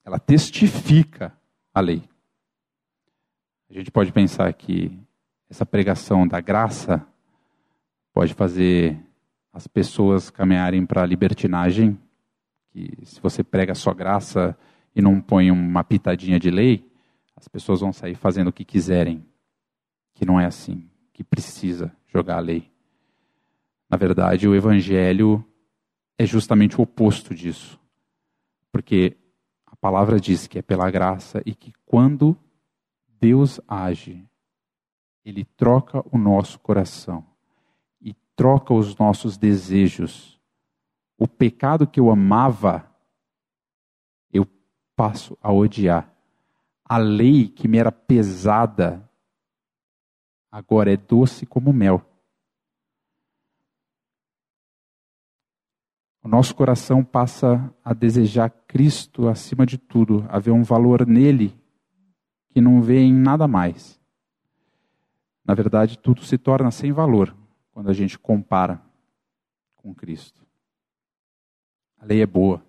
ela 0.06 0.20
testifica 0.20 1.41
a 1.74 1.80
lei. 1.80 2.04
A 3.70 3.74
gente 3.74 3.92
pode 3.92 4.12
pensar 4.12 4.52
que 4.54 4.92
essa 5.50 5.66
pregação 5.66 6.28
da 6.28 6.42
graça 6.42 7.06
pode 8.14 8.34
fazer 8.34 8.98
as 9.54 9.68
pessoas 9.68 10.30
caminharem 10.30 10.86
para 10.86 11.04
a 11.04 11.06
libertinagem, 11.06 11.98
que 12.70 12.98
se 13.06 13.20
você 13.22 13.44
prega 13.44 13.76
só 13.76 13.94
graça 13.94 14.58
e 14.96 15.02
não 15.02 15.20
põe 15.22 15.52
uma 15.52 15.84
pitadinha 15.84 16.40
de 16.40 16.50
lei, 16.50 16.90
as 17.36 17.48
pessoas 17.48 17.82
vão 17.82 17.92
sair 17.92 18.16
fazendo 18.16 18.50
o 18.50 18.54
que 18.54 18.64
quiserem, 18.64 19.26
que 20.14 20.26
não 20.26 20.40
é 20.40 20.46
assim, 20.46 20.90
que 21.14 21.24
precisa 21.24 21.92
jogar 22.08 22.38
a 22.38 22.42
lei. 22.42 22.72
Na 23.90 23.98
verdade, 23.98 24.48
o 24.48 24.56
evangelho 24.56 25.44
é 26.18 26.26
justamente 26.26 26.78
o 26.78 26.84
oposto 26.84 27.34
disso. 27.34 27.80
Porque 28.72 29.18
palavra 29.82 30.20
diz 30.20 30.46
que 30.46 30.60
é 30.60 30.62
pela 30.62 30.90
graça 30.92 31.42
e 31.44 31.56
que 31.56 31.74
quando 31.86 32.38
Deus 33.20 33.60
age, 33.68 34.24
ele 35.26 35.44
troca 35.44 36.04
o 36.12 36.18
nosso 36.20 36.60
coração 36.60 37.26
e 38.00 38.14
troca 38.36 38.74
os 38.74 38.96
nossos 38.96 39.38
desejos. 39.38 40.40
O 41.18 41.28
pecado 41.28 41.88
que 41.88 42.00
eu 42.00 42.12
amava, 42.12 42.88
eu 44.32 44.48
passo 44.96 45.36
a 45.42 45.52
odiar. 45.52 46.14
A 46.86 46.98
lei 46.98 47.48
que 47.48 47.68
me 47.68 47.78
era 47.78 47.92
pesada, 47.92 49.10
agora 50.52 50.94
é 50.94 50.98
doce 50.98 51.46
como 51.46 51.74
mel. 51.74 52.06
O 56.24 56.28
nosso 56.28 56.56
coração 56.56 57.04
passa 57.04 57.74
a 57.84 57.94
desejar 57.94 58.50
Cristo 58.50 59.28
acima 59.28 59.66
de 59.66 59.78
tudo, 59.78 60.26
a 60.30 60.38
ver 60.40 60.52
um 60.52 60.64
valor 60.64 61.06
nele 61.06 61.56
que 62.50 62.62
não 62.62 62.82
vê 62.82 63.00
em 63.00 63.14
nada 63.14 63.48
mais. 63.48 64.00
Na 65.44 65.54
verdade, 65.54 65.98
tudo 65.98 66.24
se 66.24 66.38
torna 66.38 66.70
sem 66.70 66.92
valor 66.92 67.36
quando 67.72 67.90
a 67.90 67.94
gente 67.94 68.20
compara 68.20 68.82
com 69.76 69.96
Cristo. 69.96 70.46
A 71.98 72.06
lei 72.06 72.22
é 72.22 72.28
boa. 72.28 72.64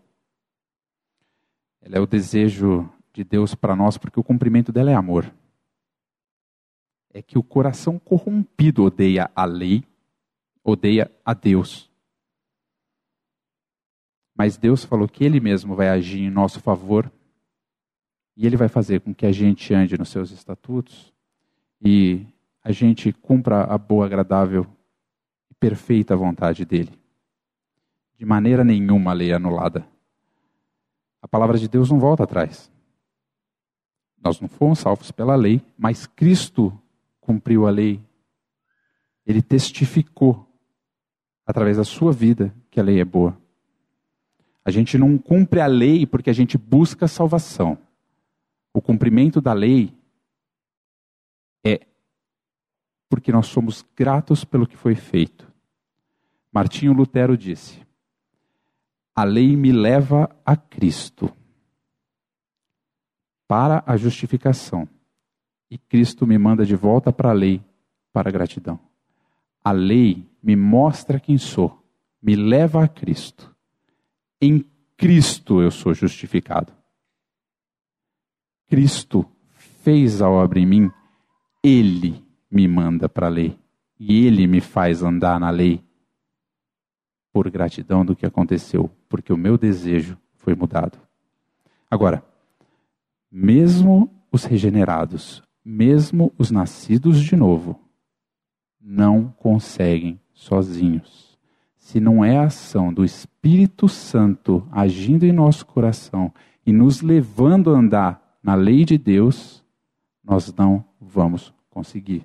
Ela 1.83 1.97
é 1.97 2.01
o 2.01 2.07
desejo 2.07 2.89
de 3.13 3.23
Deus 3.23 3.55
para 3.55 3.77
nós, 3.77 3.99
porque 3.99 4.19
o 4.19 4.25
cumprimento 4.25 4.73
dela 4.73 4.91
é 4.91 4.95
amor 4.95 5.31
é 7.13 7.21
que 7.21 7.39
o 7.39 7.43
coração 7.43 7.99
corrompido 7.99 8.85
odeia 8.85 9.31
a 9.37 9.45
lei, 9.45 9.85
odeia 10.65 11.11
a 11.25 11.35
Deus. 11.35 11.92
Mas 14.35 14.57
Deus 14.57 14.85
falou 14.85 15.09
que 15.09 15.25
Ele 15.25 15.41
mesmo 15.41 15.75
vai 15.75 15.89
agir 15.89 16.21
em 16.21 16.31
nosso 16.31 16.61
favor 16.61 17.11
e 18.37 18.47
Ele 18.47 18.57
vai 18.57 18.69
fazer 18.69 19.01
com 19.01 19.15
que 19.15 19.27
a 19.27 19.33
gente 19.33 19.75
ande 19.75 19.99
nos 19.99 20.09
seus 20.09 20.31
estatutos 20.31 21.13
e 21.81 22.27
a 22.65 22.73
gente 22.73 23.13
cumpra 23.13 23.65
a 23.65 23.77
boa, 23.77 24.07
agradável 24.07 24.67
e 25.51 25.55
perfeita 25.55 26.17
vontade 26.17 26.65
dEle. 26.65 26.99
De 28.17 28.25
maneira 28.25 28.63
nenhuma 28.63 29.11
a 29.11 29.15
lei 29.15 29.33
é 29.33 29.35
anulada. 29.35 29.87
A 31.21 31.29
palavra 31.29 31.59
de 31.59 31.69
Deus 31.69 31.91
não 31.91 31.99
volta 31.99 32.23
atrás. 32.23 32.71
Nós 34.23 34.41
não 34.41 34.49
fomos 34.49 34.79
salvos 34.79 35.11
pela 35.11 35.35
lei, 35.35 35.61
mas 35.77 36.07
Cristo 36.07 36.73
cumpriu 37.21 37.67
a 37.67 37.71
lei. 37.71 38.01
Ele 39.27 39.43
testificou, 39.43 40.49
através 41.45 41.77
da 41.77 41.85
sua 41.85 42.13
vida, 42.13 42.55
que 42.71 42.79
a 42.79 42.83
lei 42.83 43.01
é 43.01 43.05
boa. 43.05 43.37
A 44.65 44.71
gente 44.71 44.97
não 44.97 45.19
cumpre 45.19 45.61
a 45.61 45.67
lei 45.67 46.07
porque 46.07 46.31
a 46.31 46.33
gente 46.33 46.57
busca 46.57 47.09
salvação. 47.09 47.77
O 48.73 48.81
cumprimento 48.81 49.41
da 49.41 49.53
lei 49.53 49.93
é 51.65 51.87
porque 53.09 53.33
nós 53.33 53.47
somos 53.47 53.85
gratos 53.97 54.45
pelo 54.45 54.67
que 54.67 54.77
foi 54.77 54.95
feito. 54.95 55.51
Martinho 56.53 56.93
Lutero 56.93 57.37
disse: 57.37 57.81
A 59.15 59.25
lei 59.25 59.57
me 59.57 59.73
leva 59.73 60.31
a 60.45 60.57
Cristo 60.57 61.35
para 63.47 63.83
a 63.87 63.97
justificação 63.97 64.89
e 65.71 65.77
Cristo 65.77 66.27
me 66.27 66.39
manda 66.39 66.65
de 66.65 66.75
volta 66.77 67.13
para 67.13 67.31
a 67.31 67.35
lei, 67.35 67.63
para 68.13 68.29
a 68.29 68.33
gratidão. 68.33 68.79
A 69.65 69.73
lei 69.73 70.27
me 70.43 70.57
mostra 70.57 71.21
quem 71.21 71.39
sou, 71.39 71.83
me 72.21 72.35
leva 72.35 72.85
a 72.85 72.89
Cristo. 72.89 73.52
Em 74.43 74.65
Cristo 74.97 75.63
eu 75.63 75.71
sou 75.71 75.95
justificado. 75.95 76.73
Cristo 78.67 79.25
fez 79.83 80.21
a 80.21 80.29
obra 80.29 80.59
em 80.59 80.67
mim, 80.67 80.91
Ele 81.63 82.25
me 82.51 82.67
manda 82.67 83.09
para 83.09 83.29
a 83.29 83.31
lei. 83.31 83.57
E 83.99 84.27
Ele 84.27 84.49
me 84.49 84.61
faz 84.61 85.03
andar 85.03 85.39
na 85.39 85.51
lei 85.51 85.81
por 87.33 87.49
gratidão 87.49 88.05
do 88.05 88.17
que 88.17 88.27
aconteceu, 88.27 88.91
porque 89.09 89.33
o 89.33 89.37
meu 89.37 89.57
desejo 89.57 90.19
foi 90.35 90.57
mudado. 90.57 90.99
Agora, 91.89 92.25
mesmo 93.31 94.27
os 94.33 94.45
regenerados 94.45 95.43
mesmo 95.65 96.33
os 96.37 96.51
nascidos 96.51 97.23
de 97.23 97.37
novo 97.37 97.81
não 98.81 99.31
conseguem 99.31 100.21
sozinhos. 100.35 101.32
Se 101.83 101.99
não 101.99 102.25
é 102.25 102.39
a 102.39 102.45
ação 102.45 102.95
do 102.95 103.05
Espírito 103.05 103.89
Santo 103.89 104.67
agindo 104.71 105.27
em 105.27 105.33
nosso 105.33 105.67
coração 105.67 106.33
e 106.65 106.73
nos 106.73 107.03
levando 107.03 107.75
a 107.75 107.79
andar 107.79 108.39
na 108.41 108.55
lei 108.55 108.85
de 108.85 108.97
Deus, 108.97 109.65
nós 110.23 110.55
não 110.55 110.85
vamos 111.01 111.53
conseguir. 111.69 112.25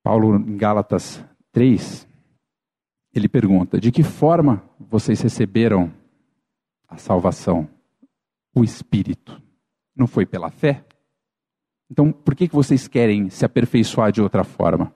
Paulo, 0.00 0.36
em 0.36 0.56
Gálatas 0.56 1.22
3, 1.50 2.06
ele 3.12 3.28
pergunta: 3.28 3.80
De 3.80 3.90
que 3.90 4.04
forma 4.04 4.62
vocês 4.78 5.20
receberam 5.20 5.92
a 6.88 6.96
salvação? 6.96 7.68
O 8.54 8.62
Espírito. 8.62 9.42
Não 9.94 10.06
foi 10.06 10.24
pela 10.24 10.52
fé? 10.52 10.84
Então, 11.90 12.12
por 12.12 12.36
que, 12.36 12.46
vocês 12.46 12.86
querem 12.86 13.28
se 13.28 13.44
aperfeiçoar 13.44 14.12
de 14.12 14.22
outra 14.22 14.44
forma? 14.44 14.94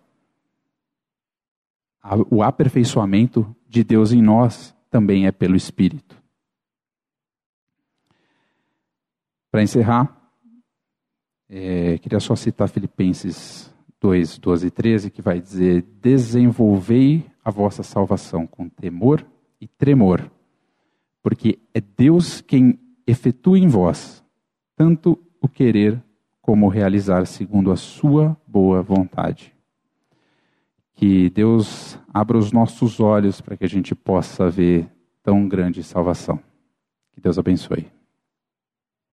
O 2.31 2.43
aperfeiçoamento 2.43 3.55
de 3.69 3.85
Deus 3.85 4.13
em 4.13 4.23
nós 4.23 4.75
também 4.91 5.27
é 5.27 5.33
pelo 5.33 5.57
Espírito. 5.57 6.17
Para 9.51 9.63
encerrar, 9.63 10.17
é, 11.49 11.99
queria 11.99 12.21
só 12.21 12.37
citar 12.37 12.69
Filipenses 12.69 13.75
2, 14.01 14.39
12 14.39 14.67
e 14.67 14.71
13, 14.71 15.11
que 15.11 15.23
vai 15.23 15.41
dizer: 15.41 15.83
Desenvolvei 16.01 17.27
a 17.45 17.51
vossa 17.51 17.83
salvação 17.83 18.47
com 18.47 18.69
temor 18.69 19.27
e 19.61 19.67
tremor, 19.67 20.31
porque 21.23 21.59
é 21.75 21.81
Deus 21.81 22.41
quem 22.41 22.79
efetua 23.07 23.59
em 23.59 23.67
vós 23.67 24.25
tanto 24.79 25.19
o 25.41 25.49
querer 25.49 26.01
como 26.41 26.67
o 26.67 26.69
realizar 26.69 27.27
segundo 27.27 27.73
a 27.73 27.77
sua 27.77 28.41
boa 28.47 28.81
vontade. 28.81 29.58
Que 30.99 31.31
Deus 31.31 31.97
abra 32.13 32.37
os 32.37 32.51
nossos 32.51 32.99
olhos 32.99 33.41
para 33.41 33.57
que 33.57 33.65
a 33.65 33.69
gente 33.69 33.95
possa 33.95 34.51
ver 34.51 34.91
tão 35.23 35.47
grande 35.47 35.81
salvação. 35.81 36.41
Que 37.13 37.21
Deus 37.21 37.39
abençoe. 37.39 37.87